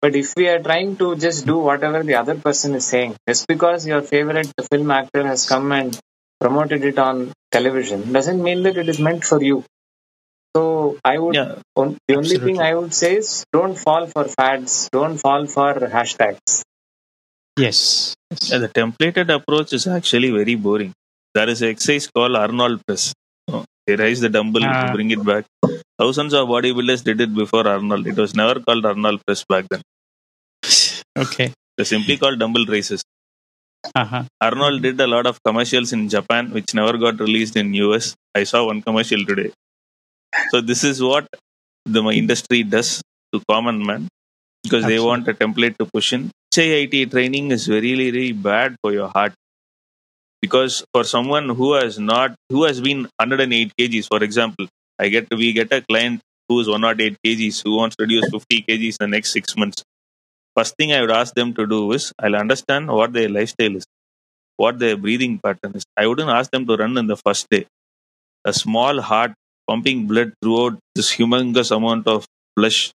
But 0.00 0.14
if 0.14 0.34
we 0.36 0.48
are 0.48 0.60
trying 0.60 0.96
to 0.96 1.16
just 1.16 1.46
do 1.46 1.58
whatever 1.58 2.02
the 2.04 2.14
other 2.14 2.36
person 2.36 2.74
is 2.74 2.84
saying, 2.84 3.16
just 3.28 3.48
because 3.48 3.86
your 3.86 4.02
favorite 4.02 4.52
film 4.70 4.90
actor 4.90 5.26
has 5.26 5.46
come 5.46 5.72
and 5.72 5.98
promoted 6.40 6.84
it 6.84 6.98
on 6.98 7.32
television, 7.50 8.12
doesn't 8.12 8.40
mean 8.40 8.62
that 8.62 8.76
it 8.76 8.88
is 8.88 9.00
meant 9.00 9.24
for 9.24 9.42
you. 9.42 9.64
So 10.56 10.98
I 11.04 11.18
would 11.18 11.34
Yeah. 11.34 11.54
on, 11.76 11.96
the 12.08 12.16
only 12.16 12.38
thing 12.38 12.58
I 12.60 12.74
would 12.74 12.94
say 12.94 13.16
is 13.16 13.44
don't 13.52 13.76
fall 13.84 14.06
for 14.06 14.24
fads, 14.36 14.88
don't 14.92 15.16
fall 15.18 15.46
for 15.46 15.74
hashtags. 15.96 16.62
Yes. 17.64 18.14
yes. 18.30 18.50
Yeah, 18.50 18.58
the 18.58 18.68
templated 18.68 19.28
approach 19.34 19.72
is 19.72 19.86
actually 19.86 20.30
very 20.30 20.54
boring. 20.54 20.92
There 21.34 21.48
is 21.48 21.60
an 21.62 21.68
exercise 21.70 22.06
called 22.14 22.36
Arnold 22.36 22.80
press. 22.86 23.12
Oh, 23.48 23.64
They 23.86 23.96
raise 23.96 24.20
the 24.20 24.28
dumbbell 24.28 24.64
Ah. 24.64 24.86
to 24.86 24.92
bring 24.96 25.10
it 25.16 25.24
back. 25.30 25.44
Thousands 26.00 26.32
of 26.38 26.48
bodybuilders 26.48 27.02
did 27.08 27.20
it 27.20 27.34
before 27.34 27.66
Arnold. 27.74 28.06
It 28.06 28.16
was 28.16 28.34
never 28.34 28.60
called 28.60 28.86
Arnold 28.86 29.20
press 29.26 29.44
back 29.52 29.66
then. 29.70 29.82
Okay. 31.24 31.52
They 31.76 31.84
simply 31.84 32.16
called 32.16 32.38
dumbbell 32.38 32.66
raises. 32.66 33.02
Uh-huh. 33.94 34.24
Arnold 34.40 34.82
did 34.82 35.00
a 35.00 35.06
lot 35.06 35.26
of 35.26 35.38
commercials 35.42 35.92
in 35.92 36.08
Japan, 36.08 36.50
which 36.50 36.74
never 36.74 36.96
got 36.98 37.18
released 37.20 37.56
in 37.56 37.72
US. 37.74 38.14
I 38.34 38.44
saw 38.44 38.66
one 38.66 38.82
commercial 38.82 39.24
today. 39.24 39.50
So 40.50 40.60
this 40.60 40.84
is 40.84 41.02
what 41.02 41.26
the 41.84 42.02
my 42.02 42.12
industry 42.12 42.62
does 42.62 43.02
to 43.32 43.40
common 43.48 43.84
man 43.84 44.08
because 44.62 44.84
they 44.84 44.98
want 45.00 45.28
a 45.28 45.34
template 45.34 45.76
to 45.78 45.86
push 45.86 46.12
in. 46.12 46.30
HIIT 46.54 47.10
training 47.10 47.50
is 47.52 47.66
very, 47.66 47.94
very 47.94 48.32
bad 48.32 48.76
for 48.82 48.92
your 48.92 49.08
heart 49.08 49.32
because 50.42 50.84
for 50.92 51.04
someone 51.04 51.48
who 51.48 51.74
has 51.74 51.98
not 51.98 52.34
who 52.48 52.64
has 52.64 52.80
been 52.80 53.02
108 53.18 53.72
kgs, 53.78 54.08
for 54.08 54.22
example, 54.22 54.66
I 54.98 55.08
get 55.08 55.28
we 55.30 55.52
get 55.52 55.72
a 55.72 55.80
client 55.82 56.20
who 56.48 56.60
is 56.60 56.68
108 56.68 57.16
kgs 57.24 57.62
who 57.62 57.76
wants 57.76 57.96
to 57.96 58.02
reduce 58.04 58.28
50 58.30 58.62
kgs 58.62 58.96
in 59.00 59.10
the 59.10 59.16
next 59.16 59.32
six 59.32 59.56
months. 59.56 59.84
First 60.56 60.76
thing 60.76 60.92
I 60.92 61.00
would 61.00 61.10
ask 61.10 61.34
them 61.34 61.54
to 61.54 61.66
do 61.66 61.92
is 61.92 62.12
I'll 62.18 62.36
understand 62.36 62.88
what 62.88 63.12
their 63.12 63.28
lifestyle 63.28 63.76
is, 63.76 63.84
what 64.56 64.78
their 64.78 64.96
breathing 64.96 65.40
pattern 65.44 65.72
is. 65.76 65.84
I 65.96 66.06
wouldn't 66.06 66.30
ask 66.30 66.50
them 66.50 66.66
to 66.66 66.76
run 66.76 66.98
in 66.98 67.06
the 67.06 67.16
first 67.16 67.48
day. 67.50 67.66
A 68.44 68.52
small 68.52 69.00
heart 69.00 69.32
pumping 69.68 70.06
blood 70.06 70.32
throughout 70.42 70.78
this 70.94 71.12
humongous 71.16 71.70
amount 71.76 72.06
of 72.08 72.24
flesh. 72.56 72.90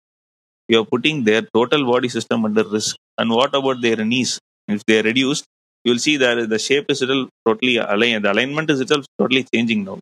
You're 0.68 0.86
putting 0.86 1.24
their 1.24 1.42
total 1.58 1.86
body 1.92 2.10
system 2.10 2.46
under 2.46 2.64
risk. 2.64 2.96
And 3.18 3.30
what 3.32 3.56
about 3.56 3.82
their 3.82 3.98
knees? 4.06 4.40
If 4.68 4.84
they're 4.86 5.04
reduced, 5.04 5.46
you'll 5.84 6.00
see 6.00 6.18
that 6.18 6.50
the 6.50 6.60
shape 6.60 6.86
is 6.90 7.02
itself 7.02 7.30
totally 7.48 7.78
aligned. 7.78 8.26
The 8.26 8.32
alignment 8.32 8.70
is 8.70 8.82
itself 8.82 9.06
totally 9.20 9.46
changing 9.54 9.84
now. 9.84 10.00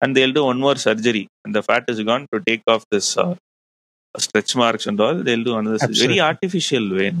And 0.00 0.16
they'll 0.16 0.32
do 0.32 0.44
one 0.44 0.60
more 0.60 0.76
surgery. 0.76 1.26
And 1.44 1.54
the 1.54 1.62
fat 1.62 1.84
is 1.88 2.00
gone 2.02 2.26
to 2.32 2.40
take 2.40 2.62
off 2.68 2.84
this 2.90 3.16
uh, 3.16 3.34
stretch 4.18 4.54
marks 4.56 4.86
and 4.86 5.00
all. 5.00 5.16
They'll 5.16 5.44
do 5.44 5.56
another 5.58 5.78
surgery. 5.78 5.92
Absolutely. 5.92 6.16
very 6.16 6.20
artificial 6.20 6.94
way, 6.94 7.14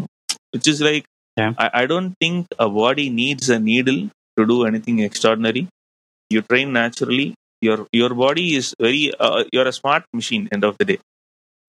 which 0.52 0.68
is 0.68 0.80
like, 0.80 1.04
Yeah. 1.36 1.52
I, 1.58 1.70
I 1.82 1.86
don't 1.86 2.14
think 2.20 2.46
a 2.58 2.68
body 2.68 3.10
needs 3.10 3.48
a 3.50 3.58
needle 3.58 4.00
to 4.38 4.46
do 4.46 4.64
anything 4.66 5.00
extraordinary. 5.00 5.68
You 6.30 6.42
train 6.42 6.72
naturally. 6.72 7.34
Your 7.60 7.86
your 7.92 8.14
body 8.14 8.54
is 8.56 8.74
very. 8.80 9.12
Uh, 9.18 9.44
you're 9.52 9.66
a 9.66 9.72
smart 9.72 10.04
machine. 10.12 10.48
End 10.52 10.64
of 10.64 10.76
the 10.78 10.84
day. 10.84 10.98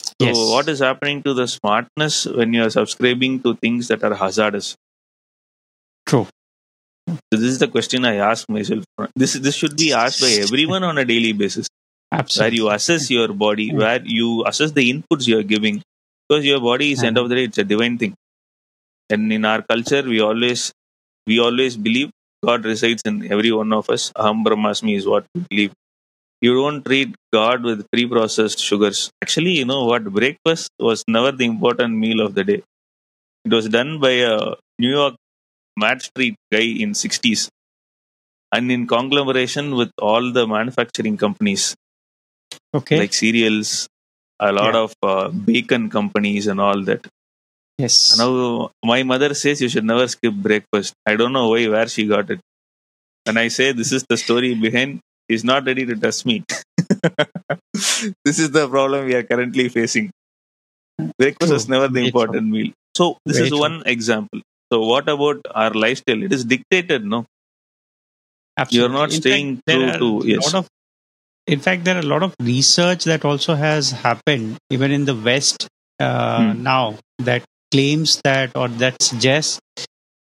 So 0.03 0.27
Yes. 0.27 0.37
what 0.37 0.69
is 0.69 0.79
happening 0.79 1.23
to 1.23 1.33
the 1.33 1.47
smartness 1.47 2.25
when 2.25 2.53
you 2.53 2.63
are 2.65 2.69
subscribing 2.69 3.41
to 3.43 3.55
things 3.55 3.87
that 3.89 4.03
are 4.03 4.13
hazardous? 4.15 4.75
True. 6.05 6.27
So 7.07 7.17
this 7.31 7.41
is 7.55 7.59
the 7.59 7.67
question 7.67 8.05
I 8.05 8.15
ask 8.15 8.47
myself. 8.49 8.83
This 9.15 9.33
this 9.33 9.55
should 9.55 9.75
be 9.77 9.93
asked 9.93 10.21
by 10.21 10.29
everyone 10.45 10.83
on 10.83 10.97
a 10.97 11.05
daily 11.05 11.33
basis, 11.33 11.67
Absolutely. 12.11 12.43
where 12.43 12.55
you 12.59 12.69
assess 12.75 13.09
your 13.09 13.29
body, 13.33 13.73
where 13.73 14.01
you 14.03 14.43
assess 14.45 14.71
the 14.71 14.85
inputs 14.93 15.27
you 15.27 15.37
are 15.39 15.43
giving, 15.55 15.81
because 16.27 16.45
your 16.45 16.59
body 16.59 16.91
is 16.91 17.03
end 17.03 17.17
of 17.17 17.29
the 17.29 17.35
day 17.35 17.45
it's 17.45 17.57
a 17.57 17.63
divine 17.63 17.97
thing. 17.97 18.13
And 19.09 19.33
in 19.33 19.45
our 19.45 19.61
culture, 19.63 20.03
we 20.03 20.19
always 20.21 20.71
we 21.25 21.39
always 21.39 21.77
believe 21.77 22.11
God 22.45 22.65
resides 22.65 23.01
in 23.05 23.31
every 23.31 23.51
one 23.51 23.73
of 23.73 23.89
us. 23.89 24.11
Aham 24.13 24.43
Brahmasmi 24.45 24.95
is 24.95 25.05
what 25.05 25.25
we 25.35 25.41
believe. 25.49 25.73
You 26.41 26.53
don't 26.55 26.83
treat 26.85 27.15
God 27.33 27.63
with 27.63 27.85
pre-processed 27.91 28.59
sugars. 28.59 29.11
Actually, 29.21 29.51
you 29.57 29.65
know 29.65 29.85
what? 29.85 30.05
Breakfast 30.05 30.69
was 30.79 31.03
never 31.07 31.31
the 31.33 31.45
important 31.45 31.95
meal 31.95 32.21
of 32.21 32.33
the 32.35 32.43
day. 32.45 32.61
It 33.45 33.51
was 33.51 33.67
done 33.67 33.99
by 33.99 34.11
a 34.11 34.55
New 34.77 34.91
York 34.91 35.15
Matt 35.77 36.01
Street 36.01 36.35
guy 36.51 36.59
in 36.85 36.91
60s 36.93 37.49
and 38.53 38.71
in 38.71 38.87
conglomeration 38.87 39.75
with 39.75 39.91
all 40.01 40.31
the 40.31 40.47
manufacturing 40.47 41.17
companies 41.17 41.75
Okay. 42.73 42.97
like 42.99 43.13
cereals, 43.13 43.87
a 44.39 44.51
lot 44.51 44.73
Yeah. 44.75 44.81
of 44.81 44.93
uh, 45.03 45.29
bacon 45.29 45.89
companies 45.89 46.47
and 46.47 46.61
all 46.61 46.81
that. 46.83 47.05
Yes. 47.79 48.17
Now, 48.19 48.71
my 48.83 49.01
mother 49.03 49.33
says 49.33 49.61
you 49.61 49.69
should 49.69 49.85
never 49.85 50.07
skip 50.07 50.33
breakfast. 50.33 50.93
I 51.05 51.15
don't 51.15 51.33
know 51.33 51.47
why, 51.49 51.67
where 51.67 51.87
she 51.87 52.05
got 52.07 52.29
it. 52.29 52.39
When 53.25 53.37
I 53.37 53.47
say 53.49 53.71
this 53.71 53.91
is 53.91 54.05
the 54.09 54.17
story 54.17 54.53
behind, 54.55 54.99
she's 55.29 55.43
not 55.43 55.65
ready 55.65 55.85
to 55.85 55.95
trust 55.95 56.25
me. 56.25 56.43
this 58.25 58.39
is 58.39 58.51
the 58.51 58.67
problem 58.69 59.05
we 59.05 59.15
are 59.15 59.23
currently 59.23 59.69
facing. 59.69 60.11
Breakfast 61.17 61.49
True. 61.49 61.55
is 61.55 61.69
never 61.69 61.87
the 61.87 62.05
important 62.07 62.47
meal. 62.47 62.71
So, 62.95 63.17
this 63.25 63.37
Very 63.37 63.47
is 63.47 63.51
true. 63.51 63.59
one 63.59 63.83
example. 63.85 64.41
So, 64.71 64.81
what 64.81 65.07
about 65.09 65.41
our 65.55 65.71
lifestyle? 65.71 66.21
It 66.23 66.33
is 66.33 66.43
dictated, 66.45 67.05
no? 67.05 67.25
Absolutely. 68.57 68.79
You're 68.93 68.99
not 68.99 69.13
In 69.13 69.21
staying 69.21 69.55
fact, 69.67 69.97
true 69.99 70.21
to- 70.21 70.27
yes. 70.27 70.53
of 70.53 70.67
in 71.47 71.59
fact 71.59 71.83
there 71.85 71.95
are 71.95 71.99
a 72.05 72.09
lot 72.13 72.21
of 72.21 72.35
research 72.41 73.05
that 73.05 73.25
also 73.25 73.55
has 73.55 73.91
happened 73.91 74.57
even 74.69 74.91
in 74.91 75.05
the 75.05 75.15
west 75.15 75.67
uh, 75.99 76.53
Hmm. 76.53 76.61
now 76.63 76.95
that 77.19 77.43
claims 77.71 78.21
that 78.23 78.55
or 78.55 78.67
that 78.67 79.01
suggests 79.01 79.59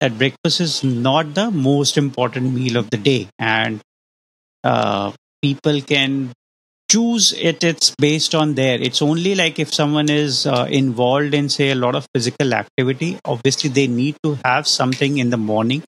that 0.01 0.17
breakfast 0.17 0.61
is 0.61 0.85
not 0.85 1.35
the 1.35 1.51
most 1.51 1.97
important 1.97 2.53
meal 2.55 2.77
of 2.77 2.91
the 2.91 2.97
day. 2.97 3.29
And 3.39 3.81
uh, 4.65 5.13
people 5.43 5.81
can 5.81 6.33
choose 6.91 7.35
it 7.35 7.63
it's 7.63 7.95
based 7.97 8.35
on 8.35 8.55
there 8.55 8.81
it's 8.81 9.03
only 9.03 9.35
like 9.35 9.59
if 9.59 9.75
someone 9.75 10.09
is 10.09 10.47
uh, 10.47 10.67
involved 10.71 11.35
in 11.35 11.47
say 11.47 11.71
a 11.71 11.75
lot 11.75 11.95
of 11.95 12.07
physical 12.15 12.55
activity 12.55 13.19
obviously 13.27 13.69
they 13.69 13.87
need 13.87 14.17
to 14.25 14.39
have 14.43 14.67
something 14.67 15.19
in 15.19 15.29
the 15.29 15.37
morning 15.37 15.83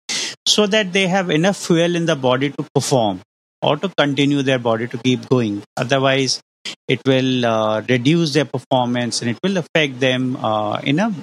so 0.46 0.66
that 0.66 0.92
they 0.92 1.06
have 1.06 1.30
enough 1.30 1.56
fuel 1.56 1.96
in 1.96 2.06
the 2.06 2.16
body 2.16 2.50
to 2.50 2.62
perform 2.74 3.20
or 3.62 3.76
to 3.76 3.88
continue 3.96 4.42
their 4.42 4.58
body 4.58 4.86
to 4.88 4.98
keep 4.98 5.28
going. 5.28 5.62
Otherwise 5.76 6.40
it 6.88 7.00
will 7.06 7.46
uh, 7.46 7.80
reduce 7.88 8.32
their 8.34 8.44
performance 8.44 9.22
and 9.22 9.30
it 9.30 9.38
will 9.42 9.56
affect 9.58 10.00
them 10.00 10.36
uh, 10.36 10.80
in 10.82 10.98
a 10.98 11.14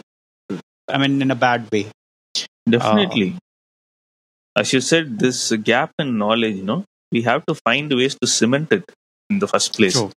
i 0.89 0.97
mean 0.97 1.21
in 1.21 1.31
a 1.31 1.35
bad 1.47 1.69
way 1.71 1.85
Definitely. 2.69 3.29
Um, 3.29 3.39
As 4.57 4.73
you 4.73 4.81
said, 4.81 5.19
this 5.19 5.51
gap 5.63 5.91
in 5.99 6.17
knowledge, 6.17 6.55
you 6.57 6.63
know, 6.63 6.83
we 7.11 7.21
have 7.21 7.45
to 7.45 7.55
find 7.55 7.91
ways 7.93 8.15
to 8.21 8.27
cement 8.27 8.71
it 8.71 8.83
in 9.29 9.39
the 9.39 9.47
first 9.47 9.73
place. 9.77 9.93
True. 9.93 10.11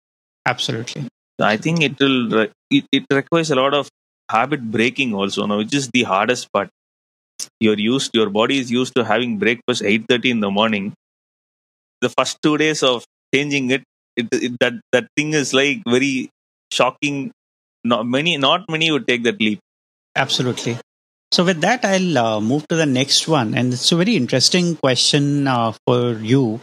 absolutely 0.47 1.07
I 1.41 1.57
think 1.57 1.83
it 1.83 1.99
will 2.01 2.47
it, 2.71 2.85
it 2.99 3.05
requires 3.13 3.51
a 3.51 3.57
lot 3.57 3.75
of 3.75 3.89
habit 4.31 4.63
breaking 4.71 5.15
also, 5.15 5.47
no, 5.47 5.59
which 5.59 5.75
is 5.75 5.89
the 5.93 6.05
hardest 6.05 6.51
part. 6.53 6.71
You're 7.61 7.79
used, 7.79 8.11
your 8.15 8.31
body 8.31 8.59
is 8.59 8.71
used 8.71 8.95
to 8.97 9.05
having 9.05 9.39
breakfast 9.39 9.83
eight 9.83 10.07
thirty 10.09 10.31
in 10.31 10.41
the 10.41 10.51
morning. 10.51 10.95
The 12.01 12.09
first 12.09 12.39
two 12.43 12.57
days 12.59 12.83
of 12.83 13.05
changing 13.35 13.71
it, 13.71 13.83
it, 14.17 14.29
it 14.33 14.53
that 14.61 14.81
that 14.93 15.07
thing 15.17 15.35
is 15.35 15.53
like 15.53 15.83
very 15.87 16.31
shocking. 16.73 17.33
Not 17.85 18.07
many, 18.07 18.37
not 18.39 18.69
many 18.69 18.91
would 18.91 19.07
take 19.07 19.23
that 19.25 19.41
leap. 19.41 19.61
Absolutely. 20.17 20.77
So 21.33 21.45
with 21.45 21.61
that, 21.61 21.85
I'll 21.85 22.19
uh, 22.19 22.41
move 22.41 22.67
to 22.69 22.77
the 22.77 22.87
next 22.87 23.29
one, 23.29 23.55
and 23.55 23.73
it's 23.73 23.93
a 23.93 23.97
very 23.97 24.17
interesting 24.17 24.77
question 24.77 25.47
uh, 25.47 25.73
for 25.87 26.13
you. 26.13 26.61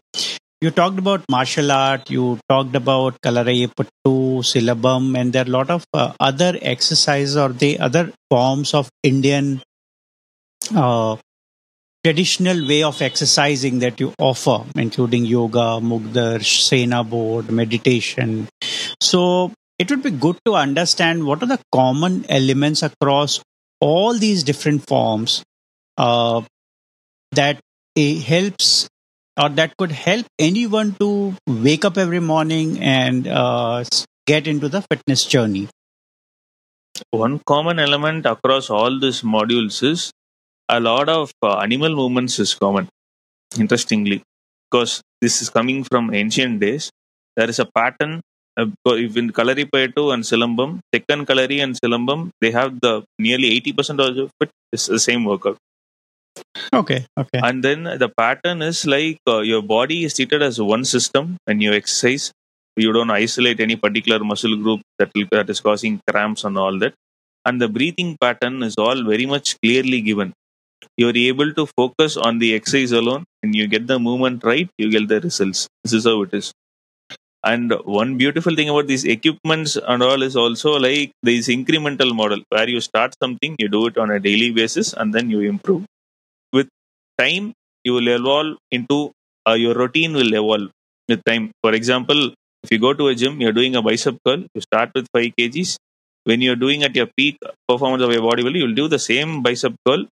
You 0.62 0.72
talked 0.72 0.98
about 0.98 1.24
martial 1.30 1.72
art. 1.72 2.10
You 2.10 2.40
talked 2.50 2.76
about 2.76 3.22
Kalari 3.22 3.70
Silambam, 4.42 5.20
and 5.20 5.32
there 5.32 5.44
are 5.44 5.48
a 5.48 5.52
lot 5.52 5.70
of 5.70 5.86
uh, 5.94 6.14
other 6.20 6.58
exercises 6.62 7.38
or 7.38 7.50
the 7.50 7.80
other 7.80 8.12
forms 8.32 8.74
of 8.74 8.90
Indian 9.04 9.62
uh, 10.76 11.18
traditional 12.04 12.68
way 12.68 12.82
of 12.84 13.02
exercising 13.02 13.80
that 13.80 14.00
you 14.00 14.14
offer, 14.20 14.64
including 14.76 15.26
yoga, 15.26 15.80
mugdar, 15.82 16.40
shena 16.40 17.08
board, 17.08 17.52
meditation. 17.52 18.48
So 19.02 19.52
it 19.80 19.90
would 19.90 20.04
be 20.04 20.12
good 20.12 20.38
to 20.46 20.54
understand 20.54 21.26
what 21.26 21.44
are 21.44 21.48
the 21.48 21.60
common 21.72 22.26
elements 22.30 22.82
across 22.84 23.42
all 23.80 24.14
these 24.14 24.44
different 24.44 24.88
forms 24.88 25.44
uh, 25.98 26.42
that 27.32 27.60
helps 27.98 28.88
or 29.38 29.50
that 29.50 29.76
could 29.78 29.92
help 29.92 30.26
anyone 30.40 30.94
to 31.00 31.36
wake 31.48 31.84
up 31.84 31.98
every 31.98 32.20
morning 32.20 32.80
and 32.80 33.28
uh, 33.28 33.84
get 34.26 34.48
into 34.48 34.70
the 34.70 34.82
fitness 34.82 35.26
journey. 35.26 35.68
One 37.12 37.40
common 37.46 37.80
element 37.80 38.26
across 38.26 38.70
all 38.70 39.00
these 39.00 39.22
modules 39.22 39.84
is 39.84 40.12
a 40.70 40.80
lot 40.80 41.10
of 41.10 41.34
uh, 41.44 41.58
animal 41.58 41.94
movements 41.94 42.40
is 42.40 42.54
common. 42.54 42.88
Interestingly, 43.60 44.24
because 44.72 45.02
this 45.22 45.42
is 45.42 45.50
coming 45.50 45.84
from 45.84 46.14
ancient 46.14 46.62
days, 46.62 46.90
there 47.36 47.50
is 47.50 47.60
a 47.60 47.66
pattern 47.66 48.22
in 48.58 49.32
Kalaripayattu 49.32 50.14
and 50.14 50.24
Silambam, 50.24 50.80
Tekkan 50.94 51.26
Kalari 51.26 51.62
and 51.62 51.76
Silambam, 51.76 52.30
they 52.42 52.52
have 52.52 52.80
the 52.82 53.04
nearly 53.20 53.60
80% 53.62 54.00
of 54.00 54.32
it 54.42 54.50
is 54.72 54.88
the 54.88 55.00
same 55.00 55.26
workout. 55.26 55.58
Okay. 56.74 57.06
Okay. 57.18 57.40
And 57.44 57.64
then 57.64 57.84
the 57.84 58.10
pattern 58.18 58.62
is 58.62 58.86
like 58.86 59.18
uh, 59.28 59.40
your 59.40 59.62
body 59.62 60.04
is 60.04 60.16
treated 60.16 60.42
as 60.42 60.60
one 60.60 60.86
system 60.86 61.38
when 61.46 61.62
you 61.62 61.74
exercise. 61.74 62.32
You 62.78 62.92
don't 62.92 63.10
isolate 63.10 63.60
any 63.62 63.76
particular 63.78 64.24
muscle 64.24 64.56
group 64.58 64.82
that, 65.00 65.10
will, 65.16 65.28
that 65.32 65.50
is 65.50 65.62
causing 65.62 66.02
cramps 66.10 66.44
and 66.44 66.58
all 66.58 66.78
that. 66.80 66.94
And 67.46 67.62
the 67.62 67.70
breathing 67.70 68.18
pattern 68.20 68.64
is 68.64 68.76
all 68.78 69.04
very 69.04 69.26
much 69.26 69.60
clearly 69.62 70.02
given. 70.02 70.34
You're 70.98 71.16
able 71.16 71.54
to 71.54 71.66
focus 71.78 72.18
on 72.18 72.40
the 72.40 72.54
exercise 72.54 72.92
alone 72.92 73.24
and 73.44 73.56
you 73.56 73.68
get 73.68 73.88
the 73.88 74.00
movement 74.00 74.44
right, 74.44 74.70
you 74.78 74.90
get 74.90 75.08
the 75.08 75.22
results. 75.22 75.68
This 75.84 75.94
is 75.94 76.06
how 76.06 76.22
it 76.24 76.34
is. 76.34 76.52
And 77.46 77.72
one 77.86 78.18
beautiful 78.18 78.56
thing 78.56 78.70
about 78.70 78.88
these 78.88 79.06
equipments 79.06 79.78
and 79.78 80.02
all 80.02 80.24
is 80.24 80.36
also 80.36 80.72
like 80.80 81.12
this 81.22 81.48
incremental 81.48 82.14
model 82.16 82.42
where 82.50 82.68
you 82.68 82.82
start 82.82 83.14
something, 83.22 83.56
you 83.60 83.68
do 83.70 83.86
it 83.88 83.98
on 83.98 84.10
a 84.12 84.20
daily 84.20 84.52
basis, 84.52 84.94
and 84.94 85.14
then 85.14 85.30
you 85.30 85.42
improve. 85.42 85.86
With 86.54 86.70
time, 87.20 87.54
you 87.84 87.94
will 87.94 88.08
evolve 88.08 88.58
into 88.72 89.12
uh, 89.48 89.54
your 89.54 89.76
routine 89.76 90.14
will 90.14 90.34
evolve 90.34 90.72
with 91.08 91.24
time. 91.26 91.52
For 91.62 91.74
example, 91.74 92.34
if 92.64 92.72
you 92.72 92.80
go 92.80 92.94
to 92.94 93.10
a 93.10 93.16
gym, 93.16 93.40
you're 93.42 93.54
doing 93.54 93.76
a 93.76 93.82
bicep 93.82 94.18
curl, 94.26 94.44
you 94.56 94.62
start 94.62 94.92
with 94.96 95.08
5 95.16 95.32
kgs. 95.40 95.78
When 96.24 96.42
you're 96.42 96.56
doing 96.56 96.84
at 96.84 96.96
your 96.96 97.08
peak 97.16 97.38
performance 97.70 98.04
of 98.04 98.12
your 98.12 98.24
body 98.24 98.44
weight, 98.44 98.56
you'll 98.56 98.74
do 98.74 98.88
the 98.88 99.00
same 99.00 99.44
bicep 99.44 99.76
curl 99.88 100.06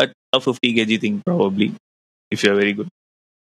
at 0.00 0.12
a 0.32 0.40
50 0.40 0.74
kg 0.74 1.00
thing, 1.00 1.22
probably, 1.26 1.74
if 2.30 2.42
you're 2.42 2.54
very 2.54 2.72
good. 2.72 2.88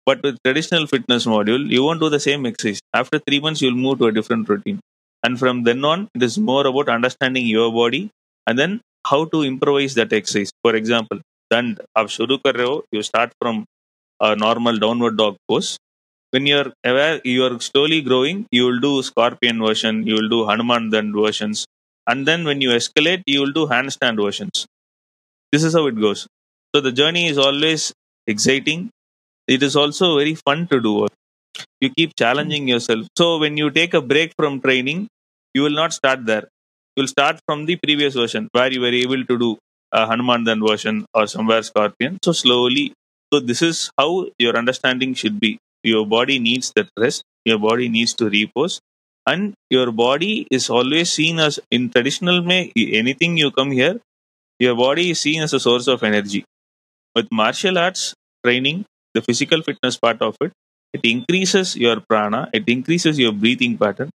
But 0.06 0.24
with 0.24 0.38
traditional 0.44 0.88
fitness 0.88 1.26
module, 1.26 1.70
you 1.70 1.84
won't 1.84 2.00
do 2.00 2.10
the 2.10 2.20
same 2.20 2.46
exercise. 2.46 2.80
After 2.94 3.20
three 3.20 3.40
months, 3.40 3.62
you'll 3.62 3.76
move 3.76 4.00
to 4.00 4.06
a 4.08 4.12
different 4.12 4.48
routine. 4.50 4.80
And 5.24 5.38
from 5.38 5.64
then 5.64 5.84
on, 5.84 6.08
it 6.16 6.24
is 6.24 6.38
more 6.38 6.66
about 6.68 6.90
understanding 6.90 7.46
your 7.46 7.72
body 7.72 8.10
and 8.46 8.58
then 8.58 8.82
how 9.06 9.26
to 9.26 9.44
improvise 9.44 9.94
that 9.96 10.14
exercise. 10.14 10.52
For 10.64 10.76
example, 10.76 11.20
then 11.52 11.78
आप 11.98 12.08
शुरू 12.18 12.38
कर 12.46 12.56
रहे 12.56 12.68
हो, 12.68 12.84
you 12.94 13.02
start 13.04 13.32
from 13.42 13.66
a 14.22 14.36
normal 14.36 14.78
downward 14.78 15.18
dog 15.18 15.38
pose. 15.50 15.78
When 16.32 16.46
you're 16.48 16.72
aware, 16.86 17.22
you 17.26 17.44
are 17.46 17.60
slowly 17.60 18.02
growing, 18.02 18.46
you 18.52 18.66
will 18.66 18.80
do 18.80 19.04
scorpion 19.04 19.60
version, 19.66 20.06
you 20.08 20.16
will 20.16 20.30
do 20.30 20.46
Hanuman 20.48 20.90
then 20.90 21.14
versions. 21.14 21.66
And 22.08 22.26
then 22.28 22.46
when 22.46 22.62
you 22.62 22.70
escalate, 22.72 23.24
you 23.26 23.42
will 23.42 23.54
do 23.54 23.68
handstand 23.68 24.22
versions. 24.24 24.66
This 25.52 25.64
is 25.64 25.74
how 25.74 25.88
it 25.88 26.00
goes. 26.00 26.28
So 26.76 26.82
the 26.82 26.92
journey 26.92 27.28
is 27.28 27.38
always 27.38 27.94
exciting 28.28 28.90
it 29.47 29.63
is 29.63 29.77
also 29.77 30.19
very 30.19 30.35
fun 30.35 30.67
to 30.69 30.81
do. 30.81 31.07
You 31.81 31.91
keep 31.91 32.17
challenging 32.17 32.69
yourself. 32.69 33.07
So 33.17 33.39
when 33.39 33.57
you 33.57 33.71
take 33.71 33.95
a 33.95 34.01
break 34.01 34.33
from 34.37 34.61
training, 34.61 35.09
you 35.55 35.63
will 35.63 35.77
not 35.83 35.93
start 35.93 36.25
there. 36.27 36.49
You 36.97 37.03
will 37.03 37.09
start 37.09 37.41
from 37.47 37.67
the 37.67 37.77
previous 37.77 38.15
version 38.15 38.49
where 38.53 38.73
you 38.73 38.81
were 38.81 38.89
able 39.05 39.25
to 39.25 39.39
do 39.39 39.59
a 39.93 40.07
Hanuman 40.07 40.45
version 40.67 41.05
or 41.15 41.27
somewhere 41.27 41.63
Scorpion. 41.63 42.19
So 42.25 42.33
slowly. 42.33 42.95
So 43.33 43.41
this 43.41 43.63
is 43.63 43.91
how 43.99 44.27
your 44.39 44.57
understanding 44.57 45.15
should 45.15 45.41
be. 45.41 45.59
Your 45.83 46.07
body 46.07 46.39
needs 46.39 46.73
that 46.77 46.89
rest. 46.99 47.23
Your 47.45 47.59
body 47.59 47.89
needs 47.89 48.15
to 48.15 48.29
repose. 48.29 48.81
And 49.27 49.55
your 49.71 49.93
body 49.93 50.47
is 50.51 50.69
always 50.71 51.13
seen 51.13 51.39
as 51.39 51.61
in 51.71 51.91
traditional 51.91 52.43
may 52.43 52.73
anything 52.77 53.37
you 53.37 53.51
come 53.51 53.71
here, 53.71 54.01
your 54.59 54.75
body 54.77 55.11
is 55.11 55.21
seen 55.21 55.43
as 55.43 55.53
a 55.53 55.61
source 55.61 55.87
of 55.89 56.03
energy. 56.03 56.45
With 57.15 57.29
martial 57.33 57.79
arts 57.79 58.15
training, 58.45 58.85
the 59.15 59.23
physical 59.23 59.63
fitness 59.63 59.97
part 59.97 60.21
of 60.23 60.37
it, 60.41 60.53
it 60.93 61.01
increases 61.05 61.77
your 61.77 62.01
prana, 62.01 62.49
it 62.53 62.65
increases 62.69 63.19
your 63.19 63.33
breathing 63.33 63.77
pattern. 63.79 64.11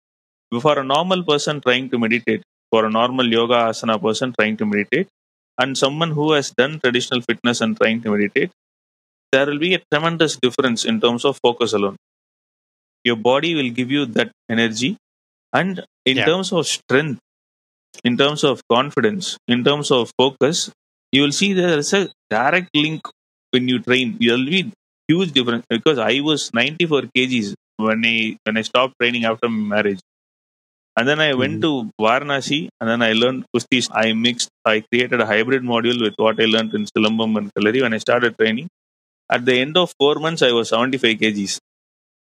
For 0.61 0.79
a 0.79 0.85
normal 0.85 1.23
person 1.25 1.61
trying 1.61 1.91
to 1.91 1.99
meditate, 1.99 2.43
for 2.71 2.85
a 2.87 2.91
normal 2.91 3.27
yoga 3.31 3.55
asana 3.71 4.01
person 4.01 4.33
trying 4.39 4.57
to 4.59 4.67
meditate, 4.67 5.09
and 5.59 5.77
someone 5.79 6.11
who 6.11 6.33
has 6.33 6.51
done 6.51 6.81
traditional 6.81 7.21
fitness 7.21 7.61
and 7.61 7.77
trying 7.77 8.03
to 8.03 8.11
meditate, 8.11 8.51
there 9.33 9.47
will 9.47 9.59
be 9.59 9.75
a 9.75 9.83
tremendous 9.93 10.37
difference 10.37 10.85
in 10.85 11.01
terms 11.01 11.25
of 11.25 11.39
focus 11.43 11.73
alone. 11.73 11.97
Your 13.05 13.17
body 13.17 13.55
will 13.55 13.71
give 13.71 13.91
you 13.91 14.07
that 14.19 14.31
energy, 14.49 14.97
and 15.53 15.85
in 16.05 16.17
Yeah. 16.19 16.27
terms 16.27 16.53
of 16.53 16.67
strength, 16.67 17.21
in 18.05 18.17
terms 18.17 18.45
of 18.45 18.63
confidence, 18.77 19.37
in 19.49 19.65
terms 19.65 19.91
of 19.91 20.11
focus, 20.19 20.71
you 21.13 21.23
will 21.23 21.33
see 21.41 21.53
there 21.53 21.79
is 21.79 21.93
a 21.93 22.11
direct 22.31 22.71
link 22.75 23.09
when 23.53 23.69
you 23.69 23.79
train. 23.81 24.17
You'll 24.21 24.47
be 24.57 24.73
huge 25.09 25.33
difference 25.33 25.65
because 25.69 25.99
I 25.99 26.21
was 26.21 26.51
94 26.55 27.03
kgs 27.17 27.55
when 27.77 28.05
I 28.05 28.37
when 28.45 28.57
I 28.57 28.63
stopped 28.63 28.95
training 29.01 29.25
after 29.25 29.49
marriage. 29.49 30.01
And 30.97 31.09
then 31.09 31.21
I 31.21 31.35
went 31.35 31.61
mm-hmm. 31.61 31.89
to 31.89 32.05
Varanasi 32.05 32.69
and 32.81 32.89
then 32.89 33.03
I 33.03 33.13
learned 33.15 33.47
Kusti. 33.55 33.89
I 33.91 34.13
mixed, 34.13 34.49
I 34.65 34.81
created 34.81 35.21
a 35.21 35.27
hybrid 35.27 35.63
module 35.63 36.01
with 36.01 36.15
what 36.17 36.41
I 36.41 36.45
learned 36.45 36.73
in 36.75 36.87
Silambam 36.87 37.37
and 37.37 37.53
Kalari 37.53 37.83
when 37.83 37.95
I 37.95 37.99
started 37.99 38.39
training. 38.39 38.69
At 39.29 39.45
the 39.45 39.59
end 39.59 39.77
of 39.77 39.93
four 39.99 40.17
months, 40.17 40.43
I 40.43 40.53
was 40.53 40.69
75 40.69 41.19
kgs. 41.19 41.59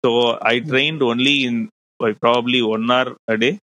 So 0.04 0.38
I 0.40 0.60
mm-hmm. 0.60 0.70
trained 0.70 1.02
only 1.02 1.44
in 1.44 1.68
like, 1.98 2.20
probably 2.20 2.62
one 2.62 2.88
hour 2.88 3.16
a 3.26 3.36
day. 3.36 3.58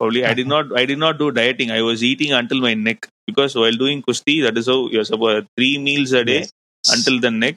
Probably 0.00 0.24
I 0.24 0.34
did 0.34 0.50
uh-huh. 0.50 0.62
not 0.62 0.78
I 0.80 0.86
did 0.86 0.98
not 0.98 1.18
do 1.18 1.30
dieting. 1.30 1.70
I 1.70 1.82
was 1.82 2.02
eating 2.02 2.32
until 2.32 2.60
my 2.60 2.74
neck 2.74 3.06
because 3.28 3.54
while 3.54 3.70
doing 3.70 4.02
Kusti, 4.02 4.42
that 4.42 4.58
is 4.58 4.66
how 4.66 4.88
you're 4.88 5.04
supposed 5.04 5.46
three 5.56 5.78
meals 5.78 6.12
a 6.12 6.24
day 6.24 6.40
Yes. 6.40 6.50
until 6.90 7.20
the 7.20 7.30
neck 7.30 7.56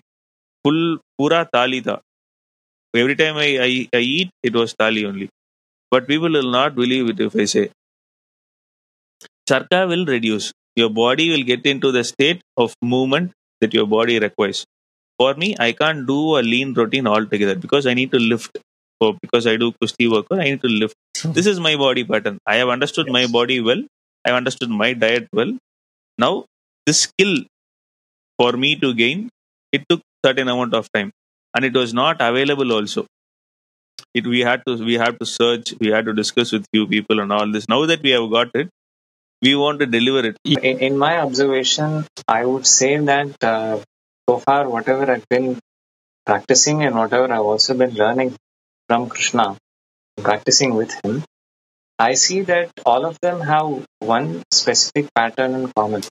full 0.65 0.81
pura 1.19 1.41
thali 1.55 1.81
tha. 1.89 1.97
Every 2.95 3.15
time 3.15 3.37
I, 3.37 3.49
I, 3.67 3.89
I 3.93 3.99
eat, 3.99 4.29
it 4.43 4.53
was 4.55 4.73
thali 4.73 5.05
only. 5.05 5.29
But 5.91 6.07
people 6.07 6.29
will 6.31 6.51
not 6.51 6.75
believe 6.75 7.09
it 7.09 7.19
if 7.19 7.35
I 7.35 7.45
say. 7.45 7.69
Charka 9.49 9.87
will 9.87 10.05
reduce. 10.05 10.51
Your 10.75 10.89
body 10.89 11.29
will 11.31 11.43
get 11.43 11.65
into 11.65 11.91
the 11.91 12.03
state 12.03 12.41
of 12.57 12.73
movement 12.81 13.31
that 13.61 13.73
your 13.73 13.87
body 13.87 14.19
requires. 14.19 14.65
For 15.19 15.33
me, 15.35 15.55
I 15.59 15.71
can't 15.71 16.05
do 16.07 16.37
a 16.37 16.41
lean 16.41 16.73
routine 16.73 17.07
altogether 17.07 17.55
because 17.55 17.87
I 17.87 17.93
need 17.93 18.11
to 18.11 18.19
lift. 18.19 18.57
So 19.01 19.17
because 19.21 19.47
I 19.47 19.57
do 19.57 19.73
kusti 19.83 20.11
work, 20.11 20.27
I 20.31 20.45
need 20.45 20.61
to 20.61 20.67
lift. 20.67 20.95
Hmm. 21.21 21.33
This 21.33 21.47
is 21.47 21.59
my 21.59 21.75
body 21.75 22.03
pattern. 22.03 22.39
I 22.47 22.55
have 22.57 22.69
understood 22.69 23.09
my 23.09 23.27
body 23.27 23.61
well. 23.61 23.83
I 24.25 24.29
have 24.29 24.37
understood 24.37 24.69
my 24.69 24.93
diet 24.93 25.27
well. 25.33 25.53
Now, 26.17 26.45
this 26.87 27.01
skill 27.01 27.37
for 28.37 28.53
me 28.53 28.75
to 28.77 28.93
gain, 28.93 29.29
it 29.75 29.83
took 29.89 30.01
certain 30.25 30.47
amount 30.55 30.73
of 30.79 30.89
time, 30.97 31.11
and 31.55 31.65
it 31.69 31.73
was 31.81 31.93
not 31.93 32.21
available 32.29 32.71
also. 32.77 33.05
It 34.13 34.27
we 34.33 34.41
had 34.49 34.61
to 34.67 34.75
we 34.89 34.95
have 35.03 35.19
to 35.19 35.25
search, 35.25 35.73
we 35.79 35.89
had 35.95 36.05
to 36.05 36.13
discuss 36.13 36.51
with 36.51 36.65
few 36.73 36.87
people 36.87 37.19
and 37.19 37.31
all 37.37 37.51
this. 37.51 37.67
Now 37.75 37.85
that 37.91 38.01
we 38.07 38.11
have 38.17 38.29
got 38.37 38.49
it, 38.61 38.69
we 39.41 39.55
want 39.55 39.79
to 39.79 39.85
deliver 39.85 40.27
it. 40.29 40.37
In, 40.43 40.79
in 40.79 40.97
my 40.97 41.19
observation, 41.19 42.05
I 42.27 42.45
would 42.45 42.65
say 42.65 42.97
that 42.97 43.43
uh, 43.43 43.79
so 44.29 44.37
far, 44.39 44.67
whatever 44.69 45.11
I've 45.11 45.27
been 45.29 45.59
practicing 46.25 46.83
and 46.83 46.95
whatever 46.95 47.31
I've 47.31 47.49
also 47.53 47.73
been 47.73 47.93
learning 47.93 48.35
from 48.87 49.09
Krishna, 49.09 49.57
practicing 50.21 50.73
with 50.73 50.93
him, 51.03 51.23
I 51.99 52.13
see 52.13 52.41
that 52.41 52.71
all 52.85 53.05
of 53.05 53.19
them 53.21 53.41
have 53.41 53.85
one 53.99 54.43
specific 54.51 55.13
pattern 55.13 55.55
in 55.55 55.71
common. 55.75 56.03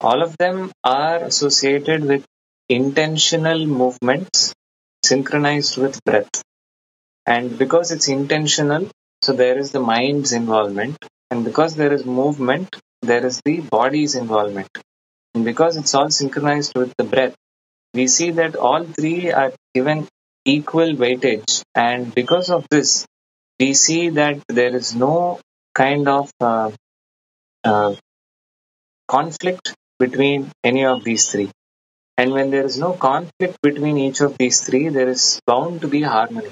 All 0.00 0.22
of 0.22 0.36
them 0.36 0.72
are 0.84 1.16
associated 1.30 2.04
with 2.04 2.24
intentional 2.68 3.66
movements 3.66 4.54
synchronized 5.04 5.76
with 5.78 6.02
breath. 6.04 6.42
And 7.26 7.58
because 7.58 7.92
it's 7.92 8.08
intentional, 8.08 8.88
so 9.22 9.32
there 9.32 9.58
is 9.58 9.72
the 9.72 9.80
mind's 9.80 10.32
involvement. 10.32 10.96
And 11.30 11.44
because 11.44 11.76
there 11.76 11.92
is 11.92 12.04
movement, 12.04 12.76
there 13.02 13.24
is 13.26 13.40
the 13.44 13.60
body's 13.60 14.14
involvement. 14.14 14.68
And 15.34 15.44
because 15.44 15.76
it's 15.76 15.94
all 15.94 16.10
synchronized 16.10 16.72
with 16.76 16.94
the 16.98 17.04
breath, 17.04 17.34
we 17.94 18.08
see 18.08 18.30
that 18.32 18.56
all 18.56 18.84
three 18.84 19.32
are 19.32 19.52
given 19.74 20.08
equal 20.44 20.94
weightage. 20.94 21.62
And 21.74 22.14
because 22.14 22.50
of 22.50 22.66
this, 22.70 23.06
we 23.60 23.74
see 23.74 24.10
that 24.10 24.42
there 24.48 24.74
is 24.76 24.94
no 24.94 25.40
kind 25.74 26.08
of 26.08 26.30
uh, 26.40 26.70
uh, 27.64 27.94
conflict 29.08 29.74
between 29.98 30.50
any 30.62 30.84
of 30.84 31.02
these 31.04 31.30
three. 31.30 31.50
And 32.18 32.32
when 32.32 32.50
there 32.50 32.64
is 32.64 32.78
no 32.78 32.92
conflict 32.92 33.58
between 33.62 33.98
each 33.98 34.20
of 34.20 34.36
these 34.38 34.60
three, 34.60 34.88
there 34.88 35.08
is 35.08 35.40
bound 35.46 35.82
to 35.82 35.88
be 35.88 36.02
harmony. 36.02 36.50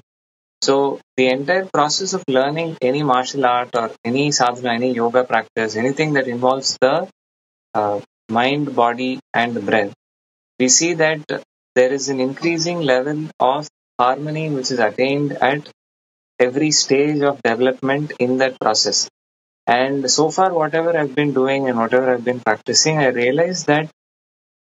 So 0.62 1.00
the 1.16 1.28
entire 1.28 1.66
process 1.66 2.14
of 2.14 2.24
learning 2.28 2.76
any 2.80 3.02
martial 3.02 3.46
art 3.46 3.70
or 3.74 3.90
any 4.04 4.32
sadhana, 4.32 4.74
any 4.74 4.92
yoga 4.94 5.24
practice, 5.24 5.76
anything 5.76 6.14
that 6.14 6.26
involves 6.28 6.78
the 6.80 7.08
uh, 7.74 8.00
mind, 8.28 8.74
body, 8.74 9.20
and 9.34 9.64
breath, 9.66 9.92
we 10.58 10.68
see 10.68 10.94
that 10.94 11.20
there 11.74 11.92
is 11.92 12.08
an 12.08 12.20
increasing 12.20 12.80
level 12.80 13.28
of 13.40 13.68
harmony 13.98 14.50
which 14.50 14.70
is 14.70 14.78
attained 14.78 15.32
at 15.32 15.68
every 16.38 16.70
stage 16.70 17.20
of 17.22 17.42
development 17.42 18.12
in 18.18 18.38
that 18.38 18.58
process. 18.60 19.08
And 19.66 20.10
so 20.10 20.30
far, 20.30 20.52
whatever 20.52 20.96
I've 20.96 21.14
been 21.14 21.32
doing 21.32 21.68
and 21.68 21.78
whatever 21.78 22.12
I've 22.14 22.24
been 22.24 22.40
practicing, 22.40 22.98
I 22.98 23.06
realize 23.08 23.64
that 23.64 23.90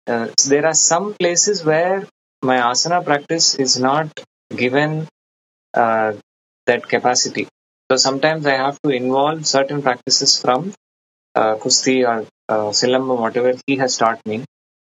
uh, 0.06 0.28
there 0.48 0.66
are 0.66 0.74
some 0.74 1.14
places 1.14 1.64
where 1.64 2.06
my 2.42 2.58
asana 2.58 3.04
practice 3.04 3.54
is 3.56 3.78
not 3.78 4.08
given 4.54 5.06
uh, 5.74 6.14
that 6.66 6.88
capacity. 6.88 7.48
So 7.90 7.96
sometimes 7.96 8.46
I 8.46 8.56
have 8.56 8.80
to 8.82 8.90
involve 8.90 9.46
certain 9.46 9.82
practices 9.82 10.40
from 10.40 10.72
uh, 11.34 11.56
Kusti 11.56 12.06
or 12.08 12.26
uh, 12.48 12.70
Silambam, 12.80 13.18
whatever 13.20 13.54
he 13.66 13.76
has 13.76 13.96
taught 13.98 14.24
me. 14.26 14.44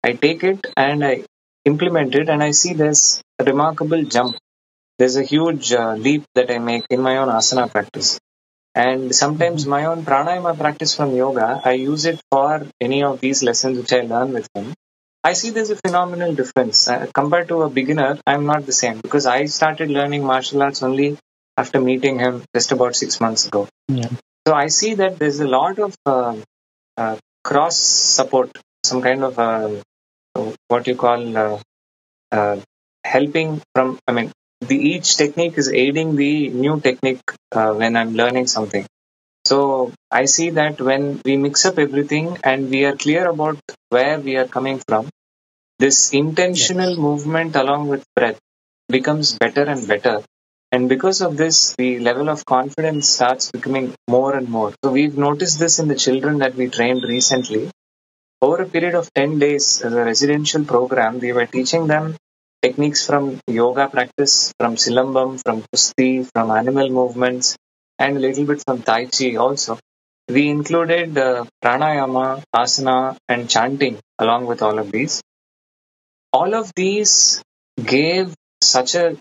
I 0.05 0.12
take 0.14 0.44
it 0.44 0.66
and 0.77 1.05
I 1.05 1.25
implement 1.64 2.14
it, 2.14 2.29
and 2.29 2.42
I 2.42 2.53
see 2.53 2.75
there's 2.75 3.23
a 3.38 3.44
remarkable 3.44 4.03
jump. 4.05 4.37
There's 4.99 5.16
a 5.16 5.25
huge 5.25 5.73
uh, 5.73 5.94
leap 5.94 6.25
that 6.37 6.51
I 6.51 6.59
make 6.59 6.85
in 6.90 7.01
my 7.01 7.16
own 7.18 7.29
asana 7.29 7.70
practice. 7.70 8.20
And 8.75 9.14
sometimes 9.14 9.66
my 9.66 9.87
own 9.87 10.05
pranayama 10.05 10.59
practice 10.59 10.94
from 10.94 11.14
yoga, 11.16 11.61
I 11.64 11.73
use 11.73 12.07
it 12.07 12.20
for 12.31 12.66
any 12.81 13.03
of 13.05 13.20
these 13.20 13.42
lessons 13.42 13.79
which 13.79 13.92
I 13.92 14.03
learn 14.03 14.33
with 14.33 14.49
him. 14.55 14.75
I 15.22 15.35
see 15.35 15.50
there's 15.50 15.70
a 15.70 15.76
phenomenal 15.76 16.35
difference. 16.35 16.88
Uh, 16.88 17.06
compared 17.12 17.48
to 17.48 17.62
a 17.62 17.70
beginner, 17.70 18.18
I'm 18.26 18.46
not 18.46 18.64
the 18.64 18.72
same 18.72 19.00
because 19.00 19.26
I 19.26 19.44
started 19.46 19.90
learning 19.90 20.24
martial 20.24 20.62
arts 20.62 20.83
only 20.83 21.18
after 21.56 21.80
meeting 21.80 22.18
him 22.18 22.42
just 22.54 22.72
about 22.72 22.96
six 22.96 23.20
months 23.20 23.46
ago. 23.46 23.68
Yeah. 23.88 24.09
So 24.46 24.54
I 24.54 24.68
see 24.68 24.94
that 24.94 25.18
there's 25.18 25.40
a 25.40 25.48
lot 25.48 25.78
of 25.78 25.94
uh, 26.06 26.37
uh, 26.96 27.16
cross 27.44 27.76
support, 27.76 28.56
some 28.85 29.02
kind 29.02 29.22
of 29.22 29.38
uh, 29.38 29.70
what 30.68 30.87
you 30.87 30.96
call 30.96 31.37
uh, 31.37 31.59
uh, 32.33 32.61
helping 33.04 33.61
from, 33.74 33.98
I 34.09 34.12
mean, 34.12 34.33
the 34.61 34.76
each 34.76 35.16
technique 35.16 35.59
is 35.59 35.70
aiding 35.70 36.16
the 36.16 36.48
new 36.48 36.80
technique 36.80 37.20
uh, 37.52 37.72
when 37.72 37.96
I'm 37.96 38.14
learning 38.14 38.46
something. 38.46 38.87
So 39.50 39.92
I 40.12 40.26
see 40.26 40.50
that 40.50 40.80
when 40.80 41.20
we 41.24 41.36
mix 41.36 41.66
up 41.66 41.78
everything 41.78 42.38
and 42.44 42.70
we 42.70 42.84
are 42.84 42.96
clear 42.96 43.28
about 43.28 43.58
where 43.88 44.20
we 44.20 44.36
are 44.36 44.46
coming 44.46 44.80
from, 44.86 45.08
this 45.80 46.12
intentional 46.12 46.96
movement 46.96 47.56
along 47.56 47.88
with 47.88 48.04
breath 48.14 48.38
becomes 48.88 49.36
better 49.36 49.64
and 49.64 49.88
better. 49.88 50.22
And 50.70 50.88
because 50.88 51.20
of 51.20 51.36
this, 51.36 51.74
the 51.76 51.98
level 51.98 52.28
of 52.28 52.46
confidence 52.46 53.08
starts 53.08 53.50
becoming 53.50 53.92
more 54.08 54.36
and 54.36 54.48
more. 54.48 54.72
So 54.84 54.92
we've 54.92 55.18
noticed 55.18 55.58
this 55.58 55.80
in 55.80 55.88
the 55.88 55.96
children 55.96 56.38
that 56.38 56.54
we 56.54 56.68
trained 56.68 57.02
recently. 57.02 57.70
Over 58.40 58.62
a 58.62 58.68
period 58.68 58.94
of 58.94 59.12
10 59.14 59.40
days 59.40 59.82
as 59.82 59.92
a 59.92 60.04
residential 60.04 60.64
program, 60.64 61.18
we 61.18 61.32
were 61.32 61.46
teaching 61.46 61.88
them 61.88 62.14
techniques 62.62 63.04
from 63.04 63.40
yoga 63.48 63.88
practice, 63.88 64.52
from 64.60 64.76
silambam, 64.76 65.42
from 65.42 65.62
kusti, 65.62 66.30
from 66.32 66.52
animal 66.52 66.88
movements, 66.88 67.56
and 68.00 68.16
a 68.16 68.20
little 68.20 68.46
bit 68.46 68.62
from 68.66 68.82
Tai 68.82 69.06
Chi 69.06 69.36
also. 69.36 69.78
We 70.28 70.48
included 70.48 71.16
uh, 71.18 71.44
pranayama, 71.62 72.42
asana, 72.54 73.16
and 73.28 73.48
chanting 73.48 73.98
along 74.18 74.46
with 74.46 74.62
all 74.62 74.78
of 74.78 74.90
these. 74.90 75.22
All 76.32 76.54
of 76.54 76.72
these 76.74 77.42
gave 77.84 78.34
such 78.62 78.94
a 78.94 79.16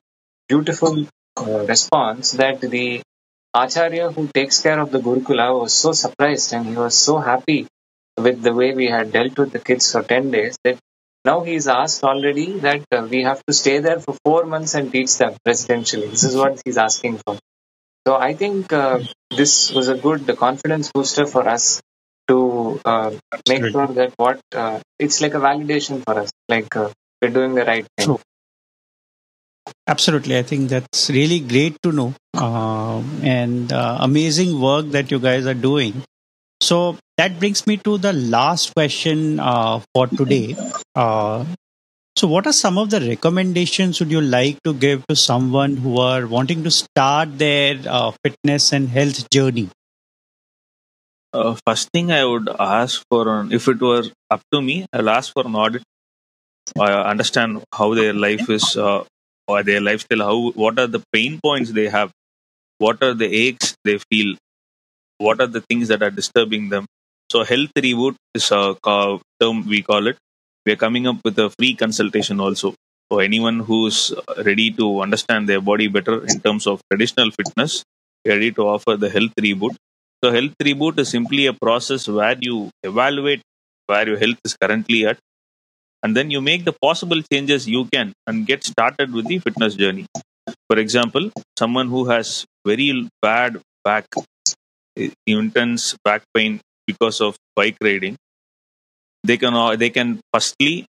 beautiful 0.47 1.07
uh, 1.37 1.65
response 1.67 2.31
that 2.33 2.61
the 2.61 3.01
Acharya 3.53 4.11
who 4.11 4.27
takes 4.27 4.61
care 4.61 4.79
of 4.79 4.91
the 4.91 4.99
Gurukula 4.99 5.59
was 5.59 5.73
so 5.73 5.91
surprised 5.91 6.53
and 6.53 6.65
he 6.67 6.75
was 6.75 6.95
so 6.95 7.17
happy 7.17 7.67
with 8.17 8.41
the 8.41 8.53
way 8.53 8.73
we 8.73 8.87
had 8.87 9.11
dealt 9.11 9.37
with 9.37 9.51
the 9.51 9.59
kids 9.59 9.91
for 9.91 10.03
10 10.03 10.31
days 10.31 10.57
that 10.63 10.77
now 11.25 11.41
he's 11.41 11.67
asked 11.67 12.03
already 12.03 12.59
that 12.59 12.83
uh, 12.91 13.07
we 13.09 13.23
have 13.23 13.43
to 13.47 13.53
stay 13.53 13.79
there 13.79 13.99
for 13.99 14.15
four 14.23 14.45
months 14.45 14.75
and 14.75 14.91
teach 14.91 15.17
them 15.17 15.35
residentially. 15.47 16.09
This 16.09 16.23
is 16.23 16.35
what 16.35 16.61
he's 16.63 16.77
asking 16.77 17.17
for. 17.25 17.37
So 18.07 18.15
I 18.15 18.33
think 18.33 18.71
uh, 18.73 18.99
this 19.29 19.71
was 19.71 19.87
a 19.87 19.95
good 19.95 20.25
confidence 20.37 20.91
booster 20.91 21.25
for 21.25 21.47
us 21.47 21.81
to 22.27 22.79
uh, 22.85 23.11
make 23.47 23.65
sure 23.65 23.87
that 23.87 24.13
what 24.17 24.39
uh, 24.53 24.79
it's 24.97 25.21
like 25.21 25.33
a 25.33 25.39
validation 25.39 26.03
for 26.03 26.19
us, 26.19 26.31
like 26.47 26.75
uh, 26.75 26.89
we're 27.21 27.29
doing 27.29 27.55
the 27.55 27.65
right 27.65 27.85
thing. 27.97 28.05
True. 28.07 28.19
Absolutely. 29.87 30.37
I 30.37 30.43
think 30.43 30.69
that's 30.69 31.09
really 31.09 31.39
great 31.39 31.81
to 31.83 31.91
know 31.91 32.13
um, 32.35 33.21
and 33.23 33.71
uh, 33.73 33.97
amazing 34.01 34.59
work 34.61 34.87
that 34.91 35.11
you 35.11 35.19
guys 35.19 35.45
are 35.47 35.55
doing. 35.55 36.03
So 36.61 36.97
that 37.17 37.39
brings 37.39 37.65
me 37.65 37.77
to 37.77 37.97
the 37.97 38.13
last 38.13 38.73
question 38.73 39.39
uh, 39.39 39.81
for 39.93 40.07
today. 40.07 40.55
So, 42.19 42.27
what 42.27 42.45
are 42.47 42.51
some 42.51 42.77
of 42.77 42.89
the 42.89 42.99
recommendations 42.99 44.01
would 44.01 44.11
you 44.11 44.19
like 44.19 44.61
to 44.63 44.73
give 44.73 45.07
to 45.07 45.15
someone 45.15 45.77
who 45.77 45.99
are 45.99 46.27
wanting 46.27 46.65
to 46.65 46.69
start 46.69 47.37
their 47.37 47.79
uh, 47.87 48.11
fitness 48.21 48.73
and 48.73 48.89
health 48.89 49.29
journey? 49.29 49.69
Uh, 51.31 51.55
first 51.65 51.87
thing 51.93 52.11
I 52.11 52.25
would 52.25 52.49
ask 52.59 53.01
for, 53.09 53.21
an, 53.29 53.53
if 53.53 53.69
it 53.69 53.79
were 53.79 54.03
up 54.29 54.41
to 54.51 54.61
me, 54.61 54.85
I'll 54.91 55.09
ask 55.09 55.31
for 55.31 55.47
an 55.47 55.55
audit. 55.55 55.81
I 56.77 56.91
understand 56.91 57.63
how 57.73 57.93
their 57.93 58.13
life 58.13 58.49
is, 58.49 58.75
uh, 58.75 59.05
or 59.47 59.63
their 59.63 59.79
lifestyle. 59.79 60.25
How, 60.29 60.49
what 60.63 60.77
are 60.77 60.87
the 60.87 61.01
pain 61.13 61.39
points 61.41 61.71
they 61.71 61.87
have? 61.87 62.11
What 62.79 63.01
are 63.01 63.13
the 63.13 63.33
aches 63.33 63.77
they 63.85 63.97
feel? 64.11 64.35
What 65.19 65.39
are 65.39 65.47
the 65.47 65.61
things 65.61 65.87
that 65.87 66.03
are 66.03 66.11
disturbing 66.11 66.67
them? 66.67 66.85
So, 67.31 67.45
health 67.45 67.71
reboot 67.77 68.15
is 68.33 68.51
a 68.51 68.75
term 69.39 69.65
we 69.65 69.83
call 69.83 70.07
it. 70.07 70.17
We 70.69 70.73
are 70.73 70.75
coming 70.75 71.07
up 71.07 71.17
with 71.25 71.39
a 71.39 71.49
free 71.57 71.73
consultation 71.73 72.39
also. 72.39 72.75
for 73.09 73.23
anyone 73.23 73.59
who's 73.59 74.13
ready 74.47 74.69
to 74.79 75.01
understand 75.01 75.49
their 75.49 75.61
body 75.69 75.87
better 75.87 76.23
in 76.25 76.39
terms 76.41 76.67
of 76.67 76.81
traditional 76.91 77.31
fitness, 77.31 77.83
we 78.23 78.31
are 78.31 78.35
ready 78.35 78.51
to 78.51 78.67
offer 78.73 78.95
the 78.95 79.09
health 79.09 79.33
reboot. 79.45 79.75
So, 80.23 80.31
health 80.31 80.53
reboot 80.61 80.99
is 80.99 81.09
simply 81.09 81.47
a 81.47 81.53
process 81.53 82.07
where 82.07 82.37
you 82.39 82.69
evaluate 82.83 83.41
where 83.87 84.07
your 84.07 84.19
health 84.19 84.37
is 84.45 84.55
currently 84.61 85.07
at, 85.07 85.17
and 86.03 86.15
then 86.15 86.29
you 86.29 86.41
make 86.41 86.65
the 86.65 86.75
possible 86.87 87.23
changes 87.33 87.67
you 87.67 87.85
can 87.85 88.13
and 88.27 88.45
get 88.45 88.63
started 88.63 89.11
with 89.11 89.27
the 89.27 89.39
fitness 89.39 89.73
journey. 89.73 90.05
For 90.69 90.77
example, 90.77 91.31
someone 91.57 91.89
who 91.89 92.05
has 92.09 92.45
very 92.63 93.09
bad 93.23 93.59
back, 93.83 94.05
intense 95.25 95.95
back 96.03 96.23
pain 96.35 96.61
because 96.85 97.21
of 97.21 97.35
bike 97.55 97.77
riding, 97.81 98.17
they 99.23 99.37
can 99.37 99.53
they 99.79 99.89
can 99.89 100.19
firstly 100.33 100.85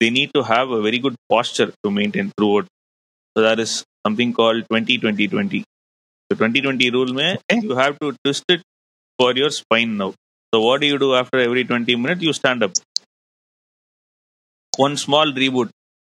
they 0.00 0.10
need 0.10 0.30
to 0.34 0.42
have 0.42 0.70
a 0.70 0.80
very 0.82 0.98
good 0.98 1.14
posture 1.30 1.72
to 1.84 1.90
maintain 1.90 2.32
throughout. 2.36 2.66
So 3.36 3.42
that 3.42 3.60
is 3.60 3.84
something 4.06 4.32
called 4.32 4.66
20 4.70 4.98
20 4.98 5.28
20. 5.28 5.64
The 6.30 6.36
20 6.36 6.60
20 6.62 6.90
rule 6.90 7.12
mein, 7.14 7.38
you 7.62 7.76
have 7.76 7.98
to 8.00 8.14
twist 8.24 8.44
it 8.48 8.62
for 9.18 9.34
your 9.34 9.50
spine 9.50 9.96
now. 9.96 10.14
So 10.54 10.60
what 10.62 10.80
do 10.80 10.86
you 10.86 10.98
do 10.98 11.14
after 11.14 11.38
every 11.38 11.64
20 11.64 11.96
minutes? 11.96 12.22
You 12.22 12.32
stand 12.32 12.62
up. 12.62 12.72
One 14.76 14.96
small 14.96 15.26
reboot. 15.32 15.70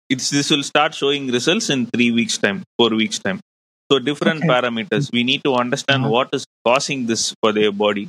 It's 0.08 0.30
this 0.30 0.50
will 0.50 0.62
start 0.62 0.94
showing 0.94 1.28
results 1.28 1.70
in 1.70 1.86
three 1.86 2.10
weeks 2.10 2.38
time, 2.38 2.62
four 2.78 2.90
weeks 2.90 3.18
time. 3.18 3.40
So 3.92 3.98
different 3.98 4.44
Okay. 4.44 4.48
parameters. 4.52 5.10
We 5.12 5.22
need 5.24 5.42
to 5.44 5.54
understand 5.54 6.04
Uh-huh. 6.04 6.12
what 6.16 6.28
is 6.32 6.44
causing 6.66 7.06
this 7.06 7.34
for 7.42 7.52
their 7.52 7.72
body 7.72 8.08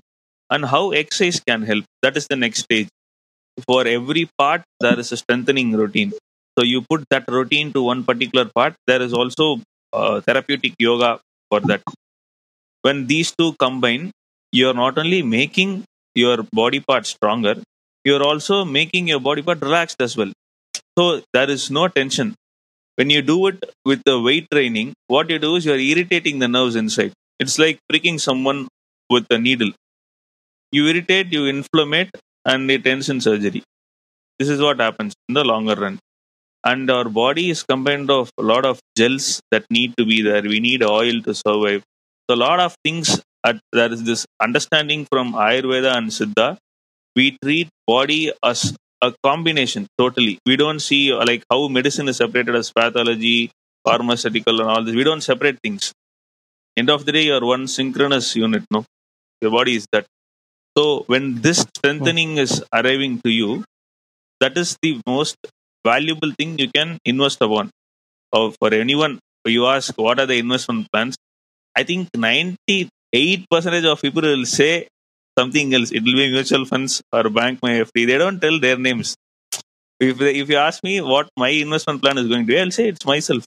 and 0.50 0.66
how 0.66 0.92
exercise 0.92 1.40
can 1.50 1.64
help. 1.64 1.86
That 2.04 2.18
is 2.18 2.28
the 2.28 2.36
next 2.36 2.64
stage. 2.68 2.90
For 3.68 3.88
every 3.88 4.30
part, 4.38 4.64
there 4.80 5.00
is 5.00 5.12
a 5.12 5.18
strengthening 5.18 5.72
routine. 5.74 6.12
So 6.58 6.64
you 6.66 6.82
put 6.82 7.04
that 7.10 7.26
routine 7.28 7.72
to 7.74 7.82
one 7.84 8.04
particular 8.04 8.46
part. 8.46 8.76
There 8.88 9.02
is 9.02 9.14
also 9.14 9.62
uh, 9.94 10.22
therapeutic 10.22 10.74
yoga 10.80 11.20
for 11.50 11.60
that. 11.62 11.82
When 12.82 13.08
these 13.08 13.32
two 13.38 13.54
combine, 13.54 14.12
you 14.52 14.70
are 14.70 14.74
not 14.74 14.98
only 14.98 15.22
making 15.22 15.86
your 16.16 16.44
body 16.52 16.80
part 16.80 17.06
stronger, 17.06 17.56
you 18.04 18.16
are 18.16 18.24
also 18.24 18.66
making 18.66 19.08
your 19.08 19.20
body 19.20 19.42
part 19.42 19.62
relaxed 19.62 20.02
as 20.02 20.18
well. 20.18 20.32
So 20.98 21.22
there 21.34 21.50
is 21.50 21.72
no 21.72 21.88
tension. 21.88 22.36
When 22.98 23.10
you 23.10 23.22
do 23.22 23.48
it 23.48 23.64
with 23.86 24.04
the 24.06 24.20
weight 24.22 24.48
training, 24.52 24.94
what 25.08 25.30
you 25.30 25.40
do 25.40 25.56
is 25.58 25.66
you 25.66 25.74
are 25.74 25.78
irritating 25.94 26.40
the 26.40 26.48
nerves 26.50 26.76
inside. 26.76 27.14
It's 27.40 27.60
like 27.60 27.80
pricking 27.90 28.20
someone 28.20 28.68
with 29.10 29.28
a 29.32 29.40
needle. 29.40 29.72
You 30.72 30.88
irritate, 30.88 31.32
you 31.32 31.46
inflammate, 31.46 32.10
and 32.46 32.70
it 32.72 32.86
ends 32.88 33.10
in 33.10 33.22
surgery. 33.22 33.64
This 34.38 34.50
is 34.50 34.62
what 34.62 34.80
happens 34.80 35.14
in 35.28 35.36
the 35.36 35.44
longer 35.44 35.76
run. 35.76 36.00
And 36.66 36.90
our 36.92 37.08
body 37.08 37.50
is 37.50 37.64
combined 37.64 38.12
of 38.12 38.30
a 38.38 38.44
lot 38.44 38.66
of 38.66 38.80
gels 38.98 39.42
that 39.52 39.66
need 39.70 39.96
to 39.98 40.06
be 40.06 40.22
there. 40.22 40.42
We 40.42 40.60
need 40.60 40.84
oil 40.84 41.22
to 41.22 41.34
survive. 41.34 41.84
So 42.30 42.36
a 42.36 42.42
lot 42.48 42.60
of 42.60 42.76
things. 42.84 43.22
At, 43.46 43.58
there 43.72 43.92
is 43.92 44.04
this 44.04 44.26
understanding 44.42 45.06
from 45.06 45.34
Ayurveda 45.34 45.96
and 45.96 46.10
Siddha. 46.10 46.58
We 47.16 47.38
treat 47.42 47.70
body 47.88 48.34
as 48.44 48.76
a 49.02 49.14
combination 49.24 49.88
totally. 49.98 50.40
We 50.46 50.58
don't 50.58 50.80
see 50.80 51.14
like 51.14 51.44
how 51.50 51.68
medicine 51.70 52.10
is 52.10 52.18
separated 52.18 52.56
as 52.56 52.72
pathology, 52.72 53.52
pharmaceutical, 53.86 54.60
and 54.60 54.70
all 54.70 54.84
this. 54.84 54.96
We 54.96 55.06
don't 55.06 55.22
separate 55.22 55.58
things. 55.64 55.94
End 56.76 56.90
of 56.90 57.06
the 57.06 57.14
day, 57.14 57.24
you're 57.24 57.46
one 57.46 57.68
synchronous 57.68 58.36
unit. 58.36 58.64
No, 58.72 58.86
your 59.42 59.52
body 59.52 59.76
is 59.76 59.86
that. 59.94 60.06
So 60.80 61.04
when 61.08 61.24
this 61.46 61.60
strengthening 61.76 62.38
is 62.38 62.52
arriving 62.74 63.20
to 63.24 63.30
you, 63.30 63.66
that 64.40 64.58
is 64.58 64.78
the 64.82 64.92
most 65.06 65.36
valuable 65.86 66.32
thing 66.38 66.58
you 66.58 66.70
can 66.76 66.98
invest 67.04 67.42
upon. 67.42 67.70
Or 68.32 68.54
for 68.60 68.74
anyone, 68.74 69.20
you 69.46 69.66
ask 69.66 69.98
what 69.98 70.22
are 70.22 70.26
the 70.26 70.38
investment 70.44 70.88
plans? 70.94 71.18
I 71.76 71.84
think 71.84 72.08
98 72.16 73.46
percentage 73.52 73.84
of 73.84 74.02
people 74.02 74.22
will 74.22 74.46
say 74.46 74.88
something 75.38 75.74
else. 75.74 75.92
It 75.92 76.04
will 76.04 76.16
be 76.22 76.30
mutual 76.32 76.64
funds 76.66 77.02
or 77.12 77.30
bank 77.30 77.60
my 77.62 77.72
FD. 77.88 78.08
They 78.08 78.18
don't 78.18 78.40
tell 78.40 78.58
their 78.58 78.78
names. 78.78 79.16
If 80.00 80.18
they, 80.18 80.36
if 80.36 80.48
you 80.48 80.56
ask 80.58 80.82
me 80.82 81.02
what 81.02 81.28
my 81.36 81.50
investment 81.50 82.02
plan 82.02 82.18
is 82.20 82.28
going 82.28 82.44
to 82.44 82.48
be, 82.48 82.58
I'll 82.58 82.72
say 82.72 82.88
it's 82.88 83.06
myself. 83.06 83.44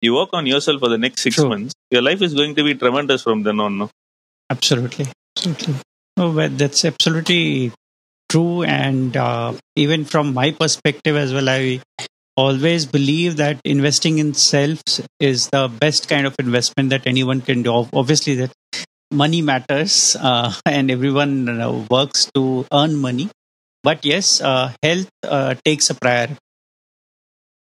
you 0.00 0.14
work 0.14 0.30
on 0.32 0.46
yourself 0.46 0.80
for 0.80 0.88
the 0.88 0.98
next 0.98 1.20
six 1.20 1.36
True. 1.36 1.50
months, 1.50 1.74
your 1.90 2.00
life 2.00 2.22
is 2.22 2.32
going 2.32 2.54
to 2.54 2.64
be 2.64 2.74
tremendous 2.74 3.22
from 3.22 3.42
then 3.42 3.60
on. 3.60 3.76
No? 3.76 3.90
Absolutely. 4.48 5.06
Absolutely. 5.36 5.74
Oh, 6.16 6.32
well, 6.32 6.48
that's 6.48 6.84
absolutely 6.84 7.72
true. 8.28 8.62
And 8.62 9.16
uh, 9.16 9.54
even 9.76 10.04
from 10.04 10.32
my 10.32 10.52
perspective 10.52 11.16
as 11.16 11.32
well, 11.32 11.48
I 11.48 11.80
always 12.36 12.86
believe 12.86 13.36
that 13.36 13.60
investing 13.64 14.18
in 14.18 14.34
self 14.34 14.80
is 15.20 15.48
the 15.50 15.68
best 15.68 16.08
kind 16.08 16.26
of 16.26 16.34
investment 16.38 16.90
that 16.90 17.06
anyone 17.06 17.40
can 17.40 17.62
do. 17.62 17.88
Obviously, 17.92 18.34
that 18.36 18.52
money 19.12 19.42
matters 19.42 20.16
uh, 20.20 20.52
and 20.66 20.90
everyone 20.90 21.48
uh, 21.48 21.84
works 21.90 22.30
to 22.34 22.66
earn 22.72 22.96
money. 22.96 23.28
But 23.82 24.04
yes, 24.04 24.40
uh, 24.40 24.72
health 24.82 25.08
uh, 25.22 25.54
takes 25.64 25.90
a 25.90 25.94
priority. 25.94 26.36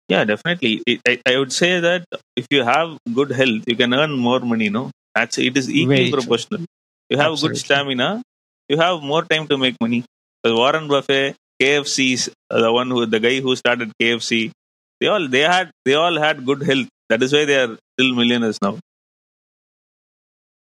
Yeah, 0.09 0.23
definitely. 0.23 0.81
I, 1.07 1.19
I 1.25 1.37
would 1.37 1.53
say 1.53 1.79
that 1.79 2.03
if 2.35 2.47
you 2.49 2.63
have 2.63 2.97
good 3.13 3.31
health, 3.31 3.63
you 3.67 3.75
can 3.75 3.93
earn 3.93 4.11
more 4.17 4.39
money. 4.39 4.69
No, 4.69 4.89
that's 5.13 5.37
it 5.37 5.55
is 5.55 5.69
equally 5.69 6.11
proportional. 6.11 6.65
You 7.09 7.17
have 7.17 7.31
Absolutely. 7.33 7.55
good 7.55 7.65
stamina, 7.65 8.23
you 8.69 8.77
have 8.77 9.01
more 9.01 9.23
time 9.23 9.47
to 9.47 9.57
make 9.57 9.75
money. 9.81 10.03
Because 10.43 10.57
Warren 10.57 10.87
Buffett, 10.87 11.35
KFC's 11.61 12.29
the 12.49 12.71
one 12.71 12.89
who 12.89 13.05
the 13.05 13.19
guy 13.19 13.39
who 13.41 13.55
started 13.55 13.91
KFC, 14.01 14.51
they 14.99 15.07
all 15.07 15.27
they 15.27 15.41
had 15.41 15.71
they 15.85 15.95
all 15.95 16.17
had 16.17 16.45
good 16.45 16.63
health. 16.63 16.87
That 17.09 17.23
is 17.23 17.33
why 17.33 17.45
they 17.45 17.57
are 17.63 17.77
still 17.93 18.15
millionaires 18.15 18.59
now. 18.61 18.77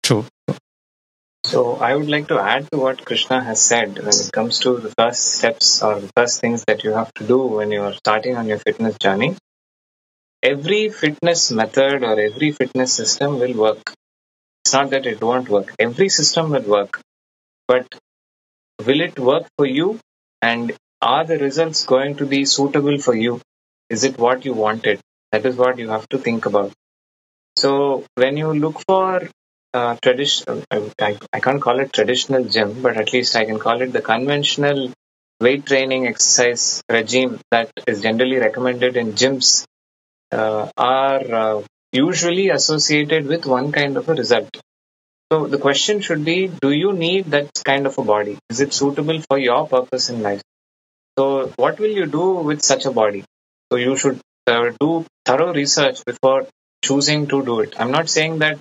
True. 0.03 0.25
So 1.45 1.75
I 1.75 1.95
would 1.95 2.09
like 2.09 2.27
to 2.29 2.39
add 2.39 2.69
to 2.71 2.77
what 2.77 3.05
Krishna 3.05 3.41
has 3.43 3.61
said 3.61 3.97
when 3.97 4.15
it 4.23 4.31
comes 4.33 4.59
to 4.59 4.77
the 4.77 4.93
first 4.97 5.23
steps 5.35 5.81
or 5.81 5.99
the 5.99 6.09
first 6.15 6.41
things 6.41 6.63
that 6.67 6.83
you 6.83 6.91
have 6.91 7.13
to 7.15 7.25
do 7.25 7.37
when 7.37 7.71
you 7.71 7.83
are 7.83 7.93
starting 7.93 8.35
on 8.35 8.47
your 8.47 8.57
fitness 8.57 8.97
journey. 8.97 9.35
Every 10.43 10.89
fitness 10.89 11.51
method 11.51 12.03
or 12.03 12.19
every 12.19 12.51
fitness 12.51 12.93
system 12.93 13.39
will 13.39 13.53
work. 13.53 13.93
It's 14.65 14.73
not 14.73 14.89
that 14.89 15.05
it 15.05 15.21
won't 15.21 15.49
work. 15.49 15.73
Every 15.79 16.09
system 16.09 16.49
will 16.49 16.67
work. 16.77 16.99
But 17.67 17.87
will 18.85 19.01
it 19.01 19.19
work 19.19 19.47
for 19.57 19.65
you? 19.65 19.99
And 20.41 20.71
are 21.01 21.23
the 21.25 21.37
results 21.37 21.85
going 21.85 22.15
to 22.17 22.25
be 22.25 22.45
suitable 22.45 22.97
for 22.99 23.15
you? 23.15 23.41
Is 23.89 24.03
it 24.03 24.17
what 24.17 24.45
you 24.45 24.53
wanted? 24.53 24.99
That 25.31 25.45
is 25.45 25.55
what 25.55 25.77
you 25.77 25.89
have 25.89 26.07
to 26.09 26.17
think 26.17 26.45
about. 26.45 26.73
So 27.57 28.05
when 28.15 28.37
you 28.37 28.53
look 28.53 28.81
for 28.87 29.29
uh, 29.73 29.95
traditional, 30.01 30.63
I, 30.71 31.17
I, 31.33 31.39
can't 31.39 31.61
call 31.61 31.79
it 31.79 31.91
traditional 31.91 32.43
gym, 32.45 32.81
but 32.81 32.97
at 32.97 33.13
least 33.13 33.35
I 33.35 33.45
can 33.45 33.59
call 33.59 33.81
it 33.81 33.91
the 33.93 34.01
conventional 34.01 34.91
weight 35.39 35.65
training 35.65 36.07
exercise 36.07 36.81
regime 36.89 37.39
that 37.51 37.71
is 37.85 38.01
generally 38.01 38.37
recommended 38.37 38.95
in 38.95 39.13
gyms 39.13 39.65
uh, 40.31 40.69
are 40.77 41.33
uh, 41.33 41.61
usually 41.91 42.49
associated 42.49 43.27
with 43.27 43.45
one 43.45 43.71
kind 43.71 43.97
of 43.97 44.09
a 44.09 44.13
result. 44.13 44.49
So 45.31 45.45
the 45.47 45.57
question 45.57 45.99
should 46.01 46.23
be, 46.23 46.47
do 46.47 46.71
you 46.71 46.93
need 46.93 47.25
that 47.31 47.49
kind 47.65 47.85
of 47.85 47.97
a 47.97 48.03
body? 48.03 48.37
Is 48.49 48.61
it 48.61 48.73
suitable 48.73 49.21
for 49.21 49.37
your 49.37 49.67
purpose 49.67 50.09
in 50.09 50.21
life? 50.21 50.41
So 51.17 51.51
what 51.57 51.79
will 51.79 51.91
you 51.91 52.05
do 52.05 52.35
with 52.35 52.61
such 52.61 52.85
a 52.85 52.91
body? 52.91 53.25
So 53.71 53.77
you 53.77 53.97
should 53.97 54.21
uh, 54.47 54.71
do 54.79 55.05
thorough 55.25 55.53
research 55.53 56.05
before 56.05 56.47
choosing 56.83 57.27
to 57.27 57.43
do 57.43 57.59
it. 57.61 57.75
I'm 57.79 57.91
not 57.91 58.09
saying 58.09 58.39
that 58.39 58.59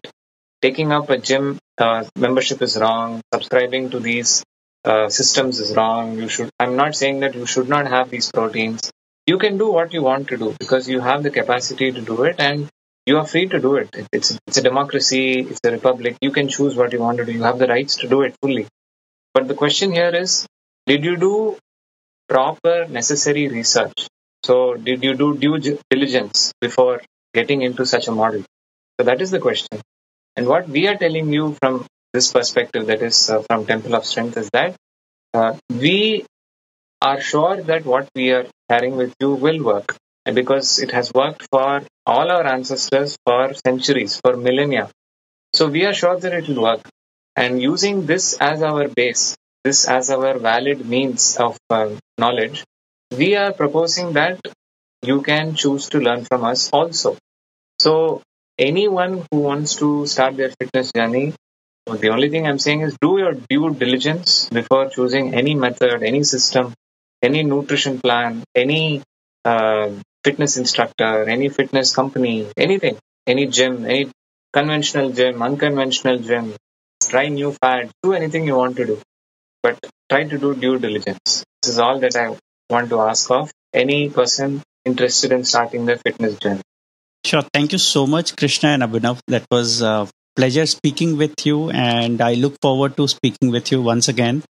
taking 0.62 0.90
up 0.92 1.10
a 1.10 1.18
gym 1.18 1.58
uh, 1.78 2.04
membership 2.16 2.62
is 2.62 2.76
wrong, 2.76 3.20
subscribing 3.32 3.90
to 3.90 4.00
these 4.00 4.42
uh, 4.84 5.08
systems 5.08 5.60
is 5.60 5.76
wrong. 5.76 6.18
You 6.18 6.28
should. 6.28 6.50
I'm 6.58 6.76
not 6.76 6.96
saying 6.96 7.20
that 7.20 7.34
you 7.34 7.46
should 7.46 7.68
not 7.68 7.86
have 7.86 8.10
these 8.10 8.32
proteins. 8.32 8.90
You 9.26 9.38
can 9.38 9.58
do 9.58 9.70
what 9.70 9.92
you 9.92 10.02
want 10.02 10.28
to 10.28 10.36
do 10.36 10.54
because 10.58 10.88
you 10.88 11.00
have 11.00 11.22
the 11.22 11.30
capacity 11.30 11.92
to 11.92 12.00
do 12.00 12.22
it, 12.24 12.36
and 12.38 12.68
you 13.06 13.18
are 13.18 13.26
free 13.26 13.46
to 13.48 13.60
do 13.60 13.76
it. 13.76 13.94
It's 14.12 14.38
it's 14.46 14.58
a 14.58 14.62
democracy. 14.62 15.40
It's 15.40 15.60
a 15.64 15.70
republic. 15.70 16.16
You 16.20 16.30
can 16.30 16.48
choose 16.48 16.76
what 16.76 16.92
you 16.92 17.00
want 17.00 17.18
to 17.18 17.24
do. 17.24 17.32
You 17.32 17.44
have 17.44 17.58
the 17.58 17.68
rights 17.68 17.96
to 17.96 18.08
do 18.08 18.22
it 18.22 18.34
fully. 18.42 18.66
But 19.34 19.48
the 19.48 19.54
question 19.54 19.92
here 19.92 20.14
is, 20.14 20.46
did 20.86 21.04
you 21.04 21.16
do 21.16 21.56
proper 22.28 22.86
necessary 22.86 23.48
research? 23.48 24.08
So 24.44 24.74
did 24.74 25.04
you 25.04 25.14
do 25.14 25.36
due 25.36 25.78
diligence 25.90 26.52
before 26.60 27.02
getting 27.34 27.62
into 27.62 27.86
such 27.86 28.08
a 28.08 28.12
model? 28.12 28.42
So 28.98 29.06
that 29.06 29.20
is 29.20 29.30
the 29.30 29.40
question. 29.40 29.80
And 30.36 30.46
what 30.46 30.68
we 30.68 30.86
are 30.88 30.96
telling 30.96 31.32
you 31.32 31.56
from 31.60 31.86
this 32.12 32.32
perspective, 32.32 32.86
that 32.86 33.02
is 33.02 33.30
uh, 33.30 33.42
from 33.42 33.66
Temple 33.66 33.94
of 33.94 34.04
Strength, 34.04 34.36
is 34.36 34.50
that 34.52 34.74
uh, 35.34 35.56
we 35.68 36.24
are 37.02 37.20
sure 37.20 37.62
that 37.62 37.84
what 37.84 38.08
we 38.14 38.32
are 38.32 38.46
sharing 38.70 38.96
with 38.96 39.14
you 39.20 39.34
will 39.34 39.62
work. 39.62 39.96
Because 40.34 40.80
it 40.80 40.90
has 40.90 41.12
worked 41.14 41.46
for 41.50 41.82
all 42.04 42.30
our 42.30 42.46
ancestors 42.46 43.16
for 43.24 43.54
centuries, 43.54 44.20
for 44.20 44.36
millennia. 44.36 44.90
So 45.52 45.68
we 45.68 45.84
are 45.86 45.94
sure 45.94 46.18
that 46.18 46.34
it 46.34 46.48
will 46.48 46.62
work. 46.62 46.82
And 47.36 47.62
using 47.62 48.06
this 48.06 48.36
as 48.40 48.62
our 48.62 48.88
base, 48.88 49.36
this 49.64 49.88
as 49.88 50.10
our 50.10 50.38
valid 50.38 50.86
means 50.86 51.36
of 51.36 51.56
uh, 51.70 51.90
knowledge, 52.18 52.64
we 53.16 53.36
are 53.36 53.52
proposing 53.52 54.14
that 54.14 54.40
you 55.02 55.22
can 55.22 55.54
choose 55.54 55.88
to 55.90 56.00
learn 56.00 56.24
from 56.24 56.44
us 56.44 56.70
also. 56.70 57.16
So 57.78 58.22
anyone 58.58 59.24
who 59.30 59.40
wants 59.40 59.76
to 59.76 60.06
start 60.06 60.36
their 60.36 60.50
fitness 60.50 60.92
journey, 60.92 61.34
the 61.86 62.08
only 62.08 62.30
thing 62.30 62.46
I'm 62.46 62.58
saying 62.58 62.80
is 62.80 62.96
do 63.00 63.18
your 63.18 63.34
due 63.34 63.72
diligence 63.74 64.48
before 64.48 64.88
choosing 64.88 65.34
any 65.34 65.54
method, 65.54 66.02
any 66.02 66.24
system, 66.24 66.74
any 67.22 67.42
nutrition 67.42 68.00
plan, 68.00 68.42
any 68.54 69.02
uh, 69.44 69.90
fitness 70.26 70.56
instructor, 70.56 71.28
any 71.36 71.48
fitness 71.48 71.94
company, 71.94 72.36
anything, 72.56 72.96
any 73.32 73.46
gym, 73.46 73.84
any 73.86 74.10
conventional 74.52 75.10
gym, 75.18 75.42
unconventional 75.48 76.18
gym, 76.18 76.54
try 77.10 77.28
new 77.28 77.52
fads, 77.52 77.92
do 78.02 78.12
anything 78.12 78.44
you 78.50 78.56
want 78.56 78.76
to 78.76 78.86
do. 78.92 78.96
But 79.62 79.78
try 80.10 80.24
to 80.24 80.38
do 80.38 80.54
due 80.54 80.78
diligence. 80.80 81.44
This 81.62 81.72
is 81.74 81.78
all 81.78 82.00
that 82.00 82.16
I 82.16 82.26
want 82.70 82.90
to 82.90 83.00
ask 83.00 83.30
of 83.30 83.52
any 83.72 84.10
person 84.10 84.62
interested 84.84 85.30
in 85.30 85.44
starting 85.44 85.86
their 85.86 85.98
fitness 85.98 86.36
journey. 86.38 86.62
Sure. 87.24 87.42
Thank 87.54 87.72
you 87.72 87.78
so 87.78 88.06
much, 88.06 88.36
Krishna 88.36 88.70
and 88.70 88.82
Abhinav. 88.82 89.20
That 89.28 89.46
was 89.50 89.80
a 89.82 90.08
pleasure 90.34 90.66
speaking 90.66 91.16
with 91.16 91.34
you, 91.44 91.70
and 91.70 92.20
I 92.20 92.34
look 92.34 92.60
forward 92.60 92.96
to 92.96 93.08
speaking 93.08 93.50
with 93.50 93.72
you 93.72 93.82
once 93.82 94.08
again. 94.08 94.42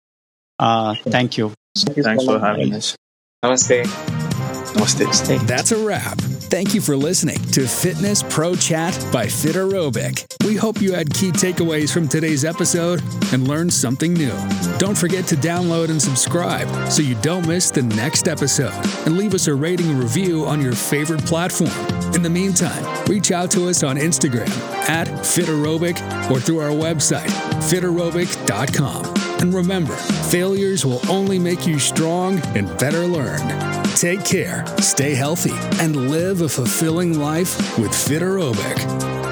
Uh, 0.58 0.94
thank 1.16 1.38
you. 1.38 1.52
Thank 1.76 1.96
you 1.96 2.02
so 2.02 2.08
Thanks 2.10 2.24
for 2.24 2.38
having 2.38 2.74
us. 2.74 2.96
Namaste. 3.44 4.13
That's 5.46 5.72
a 5.72 5.78
wrap. 5.78 6.18
Thank 6.54 6.72
you 6.72 6.80
for 6.80 6.96
listening 6.96 7.42
to 7.50 7.66
Fitness 7.66 8.22
Pro 8.22 8.54
Chat 8.54 8.94
by 9.10 9.26
Fiterobic. 9.26 10.24
We 10.46 10.54
hope 10.54 10.80
you 10.80 10.92
had 10.92 11.12
key 11.12 11.32
takeaways 11.32 11.92
from 11.92 12.06
today's 12.06 12.44
episode 12.44 13.02
and 13.32 13.48
learned 13.48 13.72
something 13.72 14.14
new. 14.14 14.32
Don't 14.78 14.96
forget 14.96 15.26
to 15.26 15.34
download 15.34 15.88
and 15.88 16.00
subscribe 16.00 16.68
so 16.92 17.02
you 17.02 17.16
don't 17.16 17.48
miss 17.48 17.72
the 17.72 17.82
next 17.82 18.28
episode. 18.28 18.72
And 19.04 19.18
leave 19.18 19.34
us 19.34 19.48
a 19.48 19.54
rating 19.54 19.90
and 19.90 19.98
review 19.98 20.44
on 20.44 20.60
your 20.60 20.74
favorite 20.74 21.26
platform. 21.26 21.72
In 22.14 22.22
the 22.22 22.30
meantime, 22.30 23.04
reach 23.06 23.32
out 23.32 23.50
to 23.50 23.68
us 23.68 23.82
on 23.82 23.96
Instagram 23.96 24.48
at 24.88 25.08
Fiterobic 25.08 26.30
or 26.30 26.38
through 26.38 26.60
our 26.60 26.70
website, 26.70 27.26
fiterobic.com. 27.68 29.24
And 29.40 29.52
remember, 29.52 29.96
failures 30.30 30.86
will 30.86 31.00
only 31.10 31.40
make 31.40 31.66
you 31.66 31.80
strong 31.80 32.38
and 32.56 32.68
better 32.78 33.08
learned. 33.08 33.74
Take 33.96 34.24
care, 34.24 34.66
stay 34.78 35.14
healthy, 35.14 35.54
and 35.80 36.10
live 36.10 36.40
a 36.44 36.48
fulfilling 36.48 37.18
life 37.18 37.78
with 37.78 37.90
Fiterobic. 37.90 39.23